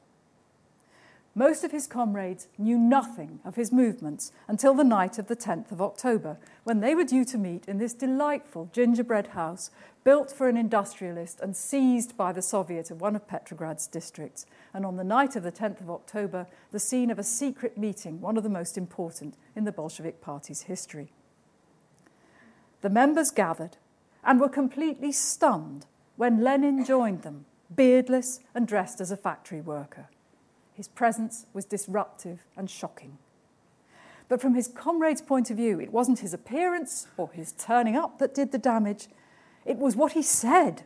[1.36, 5.72] Most of his comrades knew nothing of his movements until the night of the 10th
[5.72, 9.70] of October, when they were due to meet in this delightful gingerbread house
[10.04, 14.46] built for an industrialist and seized by the Soviet of one of Petrograd's districts.
[14.72, 18.20] And on the night of the 10th of October, the scene of a secret meeting,
[18.20, 21.10] one of the most important in the Bolshevik Party's history.
[22.82, 23.76] The members gathered
[24.22, 30.08] and were completely stunned when Lenin joined them, beardless and dressed as a factory worker.
[30.74, 33.18] His presence was disruptive and shocking.
[34.28, 38.18] But from his comrade's point of view, it wasn't his appearance or his turning up
[38.18, 39.08] that did the damage,
[39.64, 40.82] it was what he said.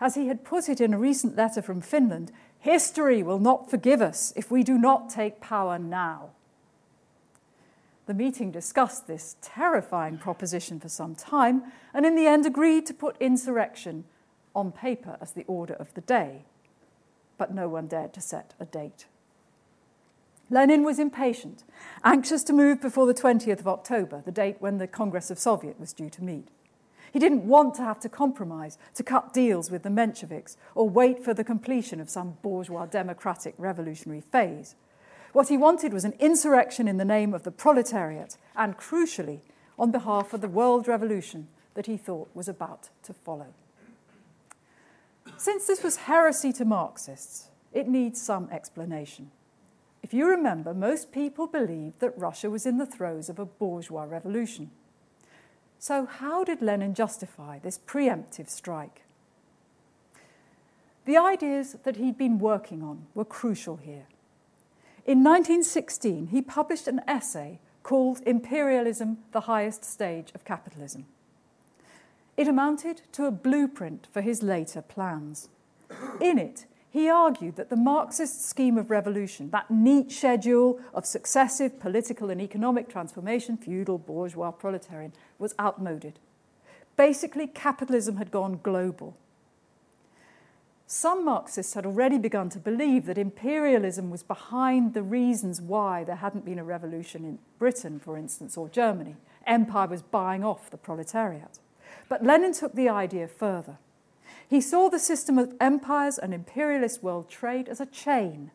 [0.00, 4.02] As he had put it in a recent letter from Finland, history will not forgive
[4.02, 6.30] us if we do not take power now.
[8.06, 11.62] The meeting discussed this terrifying proposition for some time
[11.94, 14.04] and in the end agreed to put insurrection
[14.54, 16.42] on paper as the order of the day.
[17.38, 19.06] But no one dared to set a date.
[20.52, 21.64] Lenin was impatient,
[22.04, 25.80] anxious to move before the 20th of October, the date when the Congress of Soviet
[25.80, 26.48] was due to meet.
[27.10, 31.24] He didn't want to have to compromise, to cut deals with the Mensheviks, or wait
[31.24, 34.74] for the completion of some bourgeois democratic revolutionary phase.
[35.32, 39.40] What he wanted was an insurrection in the name of the proletariat, and crucially,
[39.78, 43.54] on behalf of the world revolution that he thought was about to follow.
[45.38, 49.30] Since this was heresy to Marxists, it needs some explanation.
[50.02, 54.04] If you remember, most people believed that Russia was in the throes of a bourgeois
[54.04, 54.70] revolution.
[55.78, 59.02] So, how did Lenin justify this preemptive strike?
[61.04, 64.06] The ideas that he'd been working on were crucial here.
[65.04, 71.06] In 1916, he published an essay called Imperialism, the Highest Stage of Capitalism.
[72.36, 75.48] It amounted to a blueprint for his later plans.
[76.20, 81.80] In it, he argued that the Marxist scheme of revolution, that neat schedule of successive
[81.80, 86.18] political and economic transformation, feudal, bourgeois, proletarian, was outmoded.
[86.94, 89.16] Basically, capitalism had gone global.
[90.86, 96.16] Some Marxists had already begun to believe that imperialism was behind the reasons why there
[96.16, 99.16] hadn't been a revolution in Britain, for instance, or Germany.
[99.46, 101.58] Empire was buying off the proletariat.
[102.10, 103.78] But Lenin took the idea further.
[104.52, 108.50] He saw the system of empires and imperialist world trade as a chain.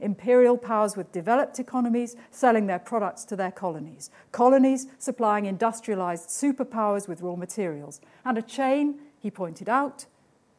[0.00, 7.06] Imperial powers with developed economies selling their products to their colonies, colonies supplying industrialized superpowers
[7.06, 10.06] with raw materials, and a chain, he pointed out,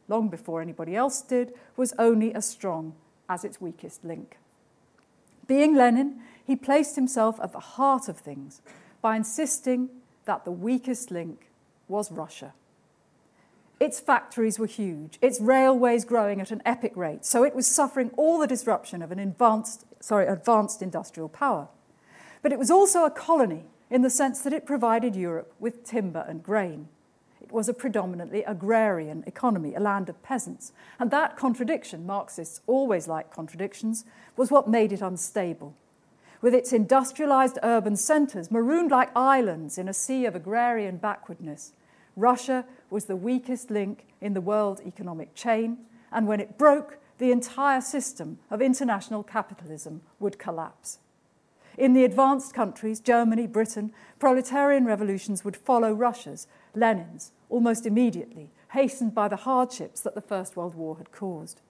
[0.06, 2.94] long before anybody else did, was only as strong
[3.28, 4.38] as its weakest link.
[5.48, 8.62] Being Lenin, he placed himself at the heart of things
[9.02, 9.88] by insisting
[10.26, 11.50] that the weakest link
[11.88, 12.54] was Russia.
[13.78, 18.10] Its factories were huge, its railways growing at an epic rate, so it was suffering
[18.16, 21.68] all the disruption of an advanced, sorry, advanced industrial power.
[22.40, 26.24] But it was also a colony in the sense that it provided Europe with timber
[26.26, 26.88] and grain.
[27.40, 30.72] It was a predominantly agrarian economy, a land of peasants.
[30.98, 34.04] And that contradiction, Marxists always like contradictions,
[34.36, 35.74] was what made it unstable.
[36.40, 41.72] With its industrialized urban centers marooned like islands in a sea of agrarian backwardness,
[42.16, 45.78] Russia was the weakest link in the world economic chain,
[46.12, 50.98] and when it broke, the entire system of international capitalism would collapse.
[51.78, 59.14] In the advanced countries, Germany, Britain, proletarian revolutions would follow Russia's, Lenin's, almost immediately, hastened
[59.14, 61.60] by the hardships that the First World War had caused.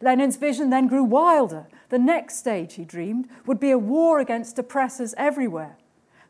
[0.00, 1.66] Lenin's vision then grew wilder.
[1.88, 5.76] The next stage, he dreamed, would be a war against oppressors everywhere,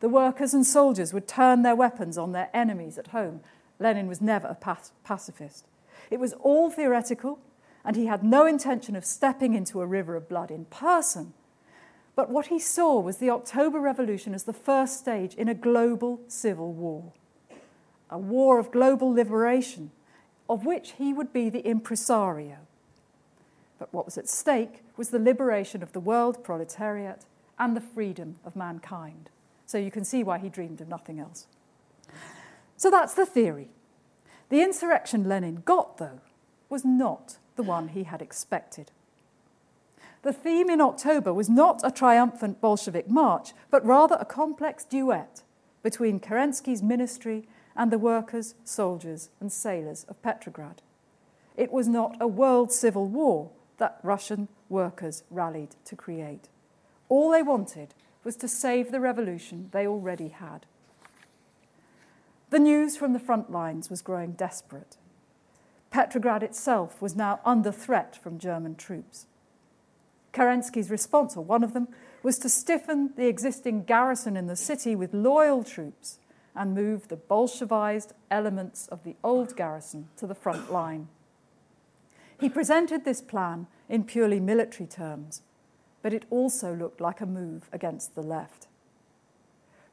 [0.02, 3.40] the workers and soldiers would turn their weapons on their enemies at home.
[3.82, 5.66] Lenin was never a pacifist.
[6.10, 7.38] It was all theoretical,
[7.84, 11.34] and he had no intention of stepping into a river of blood in person.
[12.14, 16.20] But what he saw was the October Revolution as the first stage in a global
[16.28, 17.12] civil war,
[18.10, 19.90] a war of global liberation,
[20.48, 22.58] of which he would be the impresario.
[23.78, 27.24] But what was at stake was the liberation of the world proletariat
[27.58, 29.30] and the freedom of mankind.
[29.64, 31.46] So you can see why he dreamed of nothing else.
[32.82, 33.68] So that's the theory.
[34.48, 36.18] The insurrection Lenin got, though,
[36.68, 38.90] was not the one he had expected.
[40.22, 45.44] The theme in October was not a triumphant Bolshevik march, but rather a complex duet
[45.84, 50.82] between Kerensky's ministry and the workers, soldiers, and sailors of Petrograd.
[51.56, 56.48] It was not a world civil war that Russian workers rallied to create.
[57.08, 60.66] All they wanted was to save the revolution they already had.
[62.52, 64.98] The news from the front lines was growing desperate.
[65.90, 69.24] Petrograd itself was now under threat from German troops.
[70.34, 71.88] Kerensky's response, or one of them,
[72.22, 76.18] was to stiffen the existing garrison in the city with loyal troops
[76.54, 81.08] and move the Bolshevized elements of the old garrison to the front line.
[82.38, 85.40] He presented this plan in purely military terms,
[86.02, 88.66] but it also looked like a move against the left.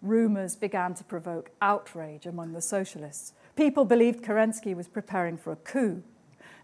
[0.02, 3.34] Rumours began to provoke outrage among the socialists.
[3.56, 6.04] People believed Kerensky was preparing for a coup.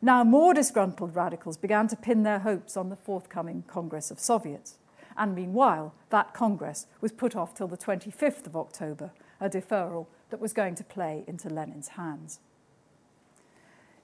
[0.01, 4.77] Now, more disgruntled radicals began to pin their hopes on the forthcoming Congress of Soviets.
[5.17, 9.11] And meanwhile, that Congress was put off till the 25th of October,
[9.41, 12.39] a deferral that was going to play into Lenin's hands.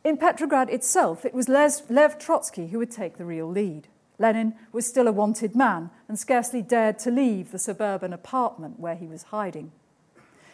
[0.04, 3.88] In Petrograd itself, it was Lev Trotsky who would take the real lead.
[4.22, 8.96] Lenin was still a wanted man and scarcely dared to leave the suburban apartment where
[8.96, 9.72] he was hiding.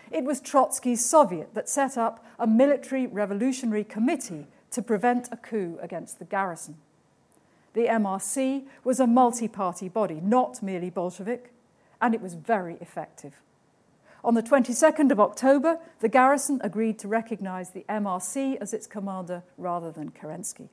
[0.09, 5.77] It was Trotsky's Soviet that set up a military revolutionary committee to prevent a coup
[5.81, 6.77] against the garrison.
[7.73, 11.51] The MRC was a multi party body, not merely Bolshevik,
[12.01, 13.33] and it was very effective.
[14.23, 19.43] On the 22nd of October, the garrison agreed to recognize the MRC as its commander
[19.57, 20.69] rather than Kerensky.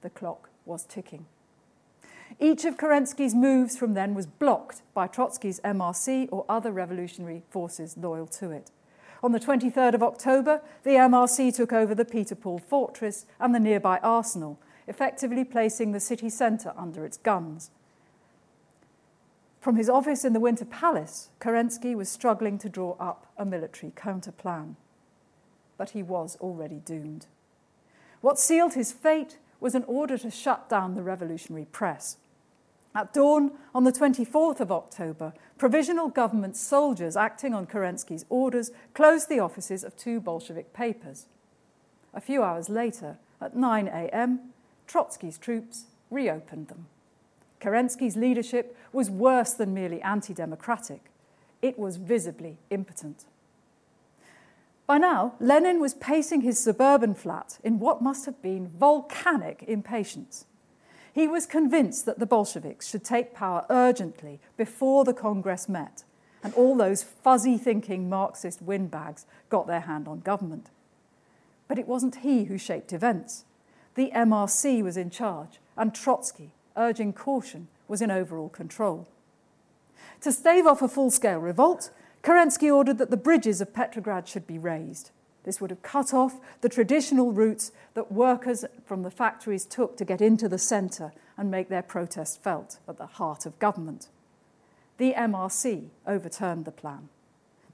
[0.00, 1.26] The clock was ticking.
[2.42, 7.98] Each of Kerensky's moves from then was blocked by Trotsky's MRC or other revolutionary forces
[7.98, 8.70] loyal to it.
[9.22, 13.60] On the 23rd of October, the MRC took over the Peter Paul fortress and the
[13.60, 17.70] nearby arsenal, effectively placing the city centre under its guns.
[19.60, 23.92] From his office in the Winter Palace, Kerensky was struggling to draw up a military
[23.92, 24.76] counterplan.
[25.76, 27.26] But he was already doomed.
[28.22, 32.16] What sealed his fate was an order to shut down the revolutionary press.
[32.94, 39.28] At dawn on the 24th of October, provisional government soldiers acting on Kerensky's orders closed
[39.28, 41.26] the offices of two Bolshevik papers.
[42.12, 44.40] A few hours later, at 9 a.m.,
[44.88, 46.86] Trotsky's troops reopened them.
[47.60, 51.10] Kerensky's leadership was worse than merely anti democratic,
[51.62, 53.26] it was visibly impotent.
[54.86, 60.46] By now, Lenin was pacing his suburban flat in what must have been volcanic impatience.
[61.12, 66.04] He was convinced that the Bolsheviks should take power urgently before the Congress met
[66.42, 70.70] and all those fuzzy thinking Marxist windbags got their hand on government.
[71.68, 73.44] But it wasn't he who shaped events.
[73.94, 79.06] The MRC was in charge, and Trotsky, urging caution, was in overall control.
[80.22, 81.90] To stave off a full scale revolt,
[82.22, 85.10] Kerensky ordered that the bridges of Petrograd should be raised.
[85.44, 90.04] This would have cut off the traditional routes that workers from the factories took to
[90.04, 94.08] get into the centre and make their protest felt at the heart of government.
[94.98, 97.08] The MRC overturned the plan.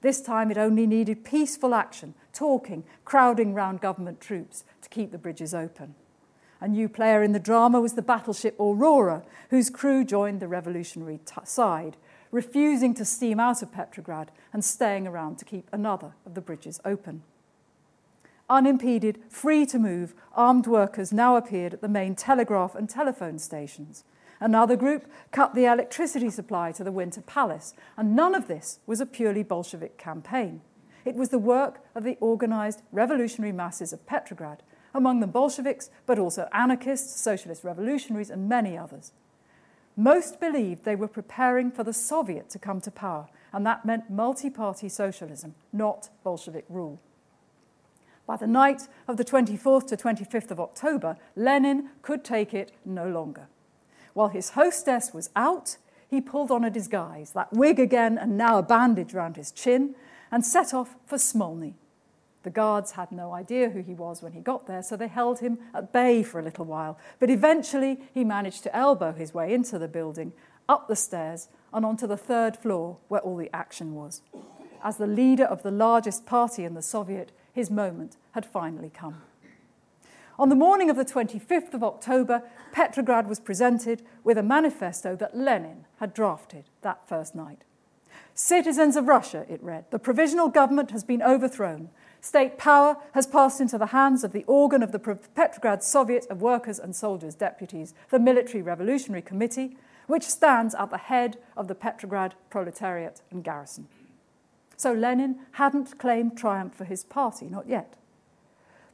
[0.01, 5.17] This time it only needed peaceful action, talking, crowding round government troops to keep the
[5.17, 5.95] bridges open.
[6.61, 11.19] A new player in the drama was the battleship Aurora, whose crew joined the revolutionary
[11.43, 11.97] side,
[12.31, 16.79] refusing to steam out of Petrograd and staying around to keep another of the bridges
[16.85, 17.23] open.
[18.49, 24.05] Unimpeded, free to move, armed workers now appeared at the main telegraph and telephone stations.
[24.39, 29.01] Another group cut the electricity supply to the Winter Palace, and none of this was
[29.01, 30.61] a purely Bolshevik campaign.
[31.03, 36.19] It was the work of the organized revolutionary masses of Petrograd, among them Bolsheviks, but
[36.19, 39.11] also anarchists, socialist revolutionaries, and many others.
[39.97, 44.09] Most believed they were preparing for the Soviet to come to power, and that meant
[44.09, 47.01] multi party socialism, not Bolshevik rule.
[48.27, 53.07] By the night of the 24th to 25th of October, Lenin could take it no
[53.09, 53.47] longer.
[54.13, 55.77] While his hostess was out,
[56.09, 59.95] he pulled on a disguise, that wig again and now a bandage round his chin,
[60.29, 61.75] and set off for Smolny.
[62.43, 65.39] The guards had no idea who he was when he got there, so they held
[65.39, 66.97] him at bay for a little while.
[67.19, 70.33] But eventually, he managed to elbow his way into the building,
[70.67, 74.21] up the stairs, and onto the third floor where all the action was.
[74.83, 79.21] As the leader of the largest party in the Soviet, his moment had finally come.
[80.39, 85.35] On the morning of the 25th of October, Petrograd was presented with a manifesto that
[85.35, 87.63] Lenin had drafted that first night.
[88.35, 91.89] Citizens of Russia, it read, the provisional government has been overthrown.
[92.21, 96.39] State power has passed into the hands of the organ of the Petrograd Soviet of
[96.39, 101.75] Workers and Soldiers Deputies, the Military Revolutionary Committee, which stands at the head of the
[101.75, 103.87] Petrograd proletariat and garrison.
[104.77, 107.95] So Lenin hadn't claimed triumph for his party, not yet.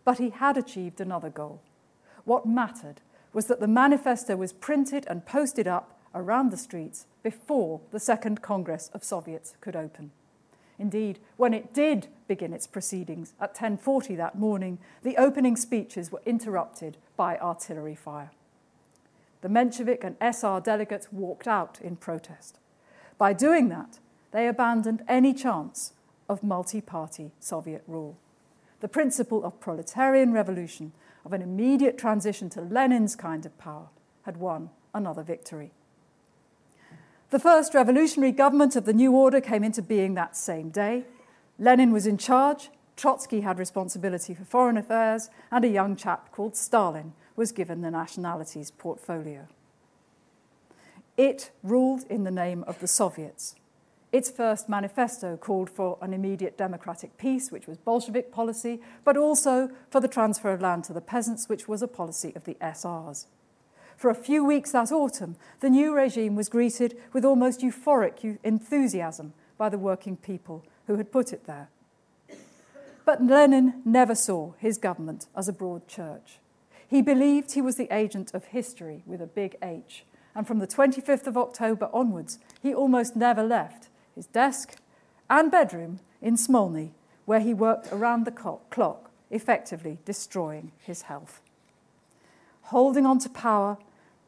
[0.05, 1.61] But he had achieved another goal.
[2.23, 3.01] What mattered
[3.33, 8.41] was that the manifesto was printed and posted up around the streets before the Second
[8.41, 10.11] Congress of Soviets could open.
[10.79, 16.21] Indeed, when it did begin its proceedings at 10:40 that morning, the opening speeches were
[16.25, 18.31] interrupted by artillery fire.
[19.41, 22.59] The Menshevik and SR delegates walked out in protest.
[23.17, 23.99] By doing that,
[24.33, 25.93] they abandoned any chance
[26.27, 28.17] of multi party Soviet rule.
[28.81, 30.91] The principle of proletarian revolution,
[31.23, 33.87] of an immediate transition to Lenin's kind of power,
[34.23, 35.71] had won another victory.
[37.29, 41.05] The first revolutionary government of the new order came into being that same day.
[41.57, 46.55] Lenin was in charge, Trotsky had responsibility for foreign affairs, and a young chap called
[46.55, 49.47] Stalin was given the nationalities portfolio.
[51.17, 53.55] It ruled in the name of the Soviets.
[54.13, 59.71] Its first manifesto called for an immediate democratic peace, which was Bolshevik policy, but also
[59.89, 63.25] for the transfer of land to the peasants, which was a policy of the SRs.
[63.97, 69.33] For a few weeks that autumn, the new regime was greeted with almost euphoric enthusiasm
[69.57, 71.69] by the working people who had put it there.
[73.05, 76.37] But Lenin never saw his government as a broad church.
[76.87, 80.05] He believed he was the agent of history with a big H,
[80.35, 84.75] and from the 25th of October onwards, he almost never left his desk
[85.29, 86.91] and bedroom in Smolny,
[87.25, 88.31] where he worked around the
[88.69, 91.41] clock, effectively destroying his health.
[92.63, 93.77] Holding on to power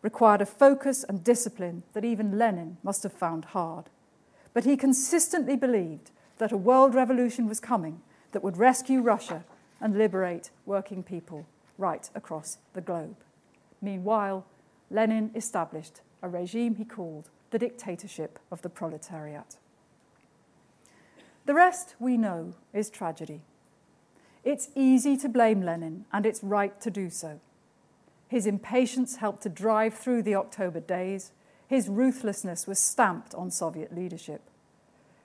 [0.02, 3.86] required a focus and discipline that even Lenin must have found hard.
[4.54, 9.44] But he consistently believed that a world revolution was coming that would rescue Russia
[9.82, 11.46] and liberate working people
[11.78, 13.16] right across the globe.
[13.82, 14.46] Meanwhile,
[14.92, 19.58] Lenin established a regime he called the dictatorship of the proletariat.
[21.46, 23.42] The rest we know is tragedy.
[24.44, 27.40] It's easy to blame Lenin, and it's right to do so.
[28.28, 31.32] His impatience helped to drive through the October days.
[31.68, 34.42] His ruthlessness was stamped on Soviet leadership.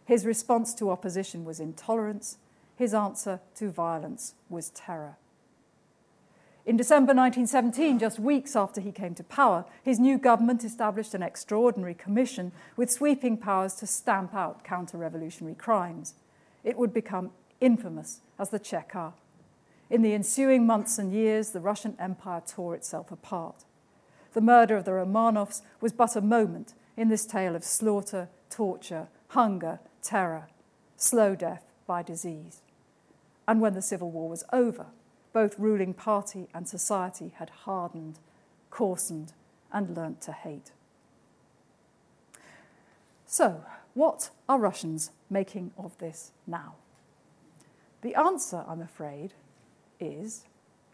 [0.04, 2.36] His response to opposition was intolerance.
[2.76, 5.16] His answer to violence was terror.
[6.70, 11.20] In December 1917, just weeks after he came to power, his new government established an
[11.20, 16.14] extraordinary commission with sweeping powers to stamp out counter revolutionary crimes.
[16.62, 19.14] It would become infamous as the Cheka.
[19.90, 23.64] In the ensuing months and years, the Russian Empire tore itself apart.
[24.32, 29.08] The murder of the Romanovs was but a moment in this tale of slaughter, torture,
[29.30, 30.46] hunger, terror,
[30.96, 32.60] slow death by disease.
[33.48, 34.86] And when the Civil War was over,
[35.32, 38.18] both ruling party and society had hardened,
[38.70, 39.32] coarsened,
[39.72, 40.72] and learnt to hate.
[43.26, 43.64] So,
[43.94, 46.74] what are Russians making of this now?
[48.02, 49.34] The answer, I'm afraid,
[50.00, 50.44] is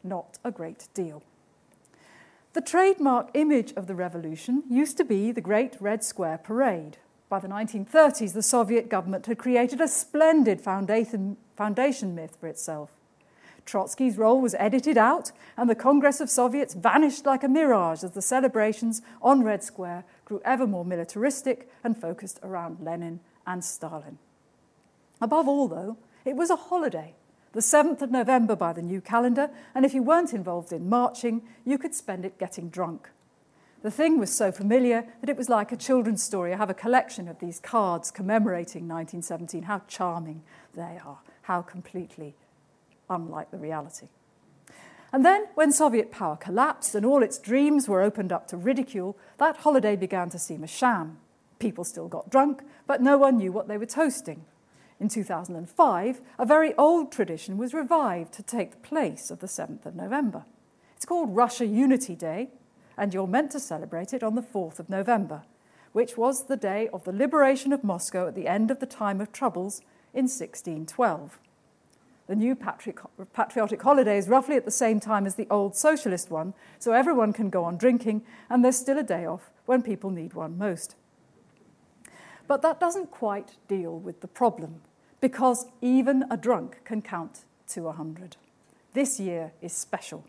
[0.02, 1.22] not a great deal.
[2.52, 6.96] The trademark image of the revolution used to be the Great Red Square Parade.
[7.28, 11.36] By the 1930s, the Soviet government had created a splendid foundation,
[12.14, 12.90] myth for itself.
[13.66, 18.12] Trotsky's role was edited out, and the Congress of Soviets vanished like a mirage as
[18.12, 24.18] the celebrations on Red Square grew ever more militaristic and focused around Lenin and Stalin.
[25.20, 27.14] Above all, though, it was a holiday,
[27.52, 31.42] the 7th of November by the new calendar, and if you weren't involved in marching,
[31.64, 33.10] you could spend it getting drunk.
[33.82, 36.52] The thing was so familiar that it was like a children's story.
[36.52, 39.64] I have a collection of these cards commemorating 1917.
[39.64, 40.42] How charming
[40.74, 42.34] they are, how completely
[43.08, 44.08] unlike the reality.
[45.12, 49.16] And then, when Soviet power collapsed and all its dreams were opened up to ridicule,
[49.38, 51.18] that holiday began to seem a sham.
[51.58, 54.44] People still got drunk, but no one knew what they were toasting.
[54.98, 59.86] In 2005, a very old tradition was revived to take the place of the 7th
[59.86, 60.44] of November.
[60.96, 62.48] It's called Russia Unity Day,
[62.96, 65.42] and you're meant to celebrate it on the 4th of November,
[65.92, 69.20] which was the day of the liberation of Moscow at the end of the time
[69.20, 69.80] of troubles
[70.14, 71.38] in 1612.
[72.26, 76.54] The new patriotic holiday is roughly at the same time as the old socialist one,
[76.78, 80.34] so everyone can go on drinking, and there's still a day off when people need
[80.34, 80.96] one most.
[82.48, 84.80] But that doesn't quite deal with the problem,
[85.20, 88.36] because even a drunk can count to 100.
[88.92, 90.24] This year is special.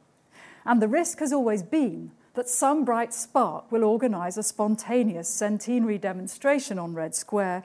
[0.65, 5.97] And the risk has always been that some bright spark will organise a spontaneous centenary
[5.97, 7.63] demonstration on Red Square,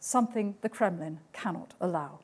[0.00, 2.18] something the Kremlin cannot allow.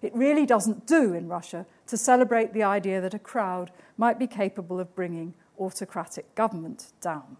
[0.00, 4.26] It really doesn't do in Russia to celebrate the idea that a crowd might be
[4.26, 7.36] capable of bringing autocratic government down.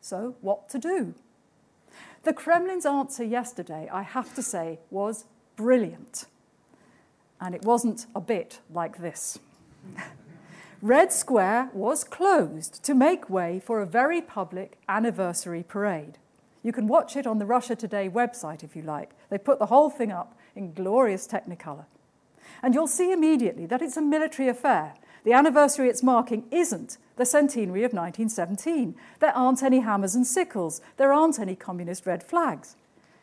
[0.00, 1.14] So, what to do?
[2.24, 5.24] The Kremlin's answer yesterday, I have to say, was
[5.56, 6.26] brilliant.
[7.40, 9.38] And it wasn't a bit like this.
[10.82, 16.18] Red Square was closed to make way for a very public anniversary parade.
[16.62, 19.10] You can watch it on the Russia Today website if you like.
[19.30, 21.86] They put the whole thing up in glorious technicolor.
[22.62, 24.94] And you'll see immediately that it's a military affair.
[25.24, 28.94] The anniversary it's marking isn't the centenary of 1917.
[29.20, 30.80] There aren't any hammers and sickles.
[30.96, 32.76] There aren't any communist red flags.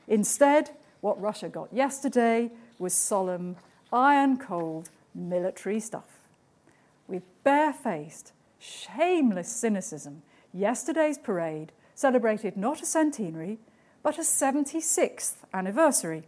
[0.07, 0.71] Instead,
[1.01, 3.57] what Russia got yesterday was solemn,
[3.91, 6.19] iron cold military stuff.
[7.07, 10.23] With barefaced, shameless cynicism,
[10.53, 13.59] yesterday's parade celebrated not a centenary,
[14.03, 16.23] but a 76th anniversary.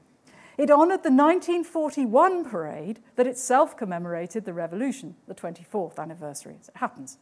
[0.58, 6.78] It honoured the 1941 parade that itself commemorated the revolution, the 24th anniversary, as it
[6.78, 7.20] happens.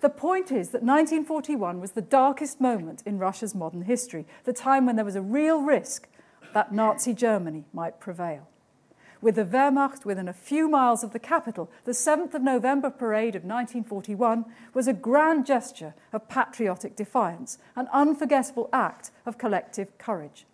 [0.00, 4.84] The point is that 1941 was the darkest moment in Russia's modern history, the time
[4.84, 6.08] when there was a real risk
[6.52, 8.48] that Nazi Germany might prevail.
[9.20, 13.34] With the Wehrmacht within a few miles of the capital, the 7th of November parade
[13.34, 14.44] of 1941
[14.74, 20.46] was a grand gesture of patriotic defiance, an unforgettable act of collective courage.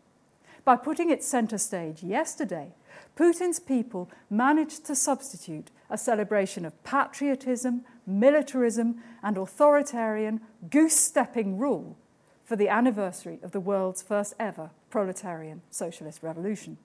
[0.64, 2.72] By putting it centre stage yesterday,
[3.16, 10.40] Putin's people managed to substitute a celebration of patriotism, militarism, and authoritarian,
[10.70, 11.96] goose stepping rule
[12.44, 16.78] for the anniversary of the world's first ever proletarian socialist revolution.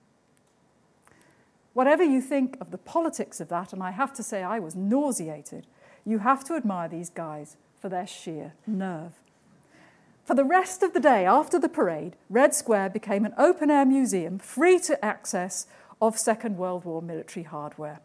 [1.72, 4.74] Whatever you think of the politics of that, and I have to say I was
[4.74, 5.66] nauseated,
[6.04, 9.20] you have to admire these guys for their sheer nerve.
[10.30, 13.84] For the rest of the day after the parade, Red Square became an open air
[13.84, 15.66] museum free to access
[16.00, 17.98] of Second World War military hardware.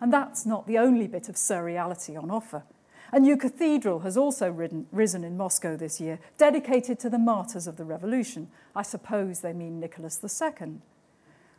[0.00, 2.62] And that's not the only bit of surreality on offer.
[3.10, 4.48] A new cathedral has also
[4.92, 8.46] risen in Moscow this year, dedicated to the martyrs of the revolution.
[8.76, 10.74] I suppose they mean Nicholas II.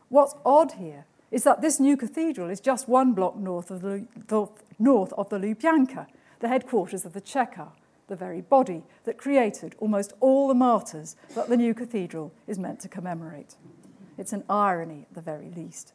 [0.07, 4.05] What's odd here is that this new cathedral is just one block north of the,
[4.79, 6.07] north of the Lubyanka,
[6.39, 7.71] the headquarters of the Cheka,
[8.13, 12.79] the very body that created almost all the martyrs that the new cathedral is meant
[12.79, 13.55] to commemorate.
[14.19, 15.93] It's an irony at the very least.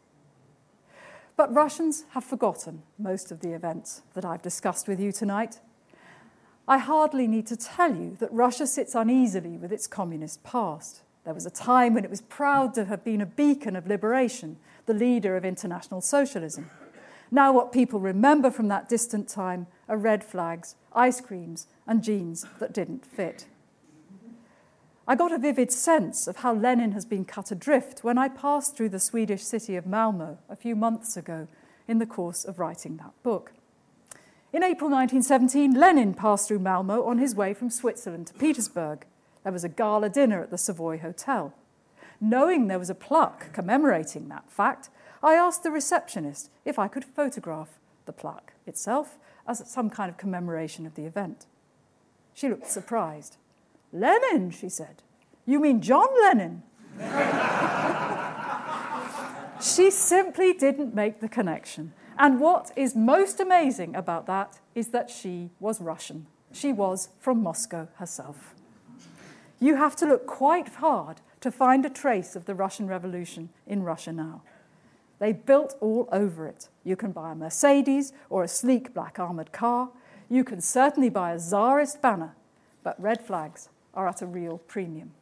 [1.36, 5.60] But Russians have forgotten most of the events that I've discussed with you tonight.
[6.66, 11.02] I hardly need to tell you that Russia sits uneasily with its communist past.
[11.24, 14.56] There was a time when it was proud to have been a beacon of liberation,
[14.86, 16.68] the leader of international socialism.
[17.30, 22.46] Now, what people remember from that distant time are red flags, ice creams, and jeans
[22.58, 23.46] that didn't fit.
[25.06, 28.76] I got a vivid sense of how Lenin has been cut adrift when I passed
[28.76, 31.48] through the Swedish city of Malmo a few months ago
[31.86, 33.52] in the course of writing that book.
[34.52, 39.06] In April 1917, Lenin passed through Malmo on his way from Switzerland to Petersburg.
[39.44, 41.54] There was a gala dinner at the Savoy Hotel.
[42.20, 44.90] Knowing there was a plaque commemorating that fact,
[45.22, 49.16] I asked the receptionist if I could photograph the plaque itself
[49.48, 51.46] as some kind of commemoration of the event.
[52.34, 53.36] She looked surprised.
[53.92, 55.02] Lenin, she said.
[55.46, 56.62] You mean John Lennon?
[59.60, 61.92] she simply didn't make the connection.
[62.18, 66.26] And what is most amazing about that is that she was Russian.
[66.52, 68.54] She was from Moscow herself.
[69.60, 73.82] You have to look quite hard to find a trace of the Russian Revolution in
[73.82, 74.42] Russia now.
[75.18, 76.68] They built all over it.
[76.84, 79.90] You can buy a Mercedes or a sleek black armoured car.
[80.28, 82.36] You can certainly buy a czarist banner,
[82.82, 85.12] but red flags are at a real premium.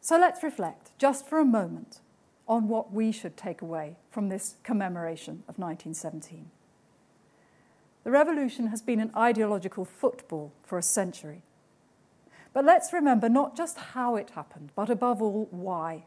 [0.00, 2.00] So let's reflect just for a moment
[2.48, 6.50] on what we should take away from this commemoration of 1917.
[8.04, 11.42] The revolution has been an ideological football for a century.
[12.54, 16.06] But let's remember not just how it happened, but above all, why.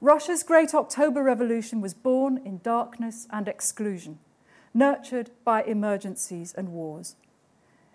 [0.00, 4.18] Russia's Great October Revolution was born in darkness and exclusion,
[4.72, 7.16] nurtured by emergencies and wars.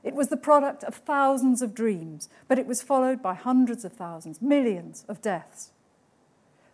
[0.03, 3.93] It was the product of thousands of dreams, but it was followed by hundreds of
[3.93, 5.71] thousands, millions of deaths.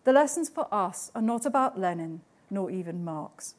[0.03, 3.53] The lessons for us are not about Lenin nor even Marx.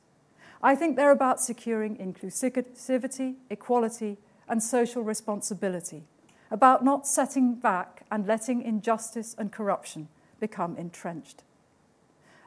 [0.63, 6.03] I think they're about securing inclusivity, equality, and social responsibility
[6.51, 10.09] about not setting back and letting injustice and corruption
[10.41, 11.45] become entrenched.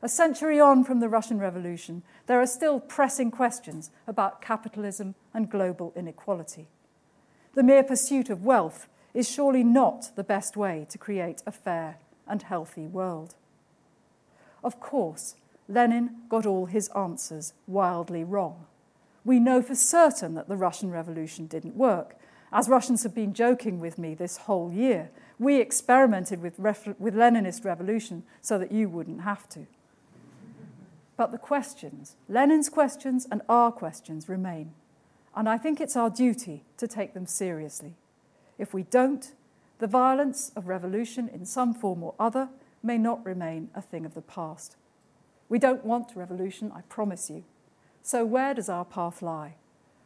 [0.02, 5.50] A century on from the Russian Revolution, there are still pressing questions about capitalism and
[5.50, 6.68] global inequality.
[7.54, 12.00] The mere pursuit of wealth is surely not the best way to create a fair
[12.28, 13.36] and healthy world.
[14.64, 15.36] Of course,
[15.70, 18.66] Lenin got all his answers wildly wrong.
[19.24, 22.18] We know for certain that the Russian Revolution didn't work,
[22.52, 25.10] as Russians have been joking with me this whole year,
[25.40, 29.68] we experimented with, with Leninist revolution so that you wouldn't have to.
[31.16, 34.74] But the questions, Lenin's questions and our questions, remain.
[35.36, 37.94] And I think it's our duty to take them seriously.
[38.58, 39.34] If we don't,
[39.80, 42.50] the violence of revolution in some form or other
[42.82, 44.76] may not remain a thing of the past.
[45.50, 47.44] We don't want revolution, I promise you.
[48.02, 49.56] So, where does our path lie?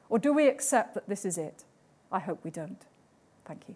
[0.10, 1.64] Or do we accept that this is it?
[2.12, 2.86] I hope we don't.
[3.46, 3.76] Thank you.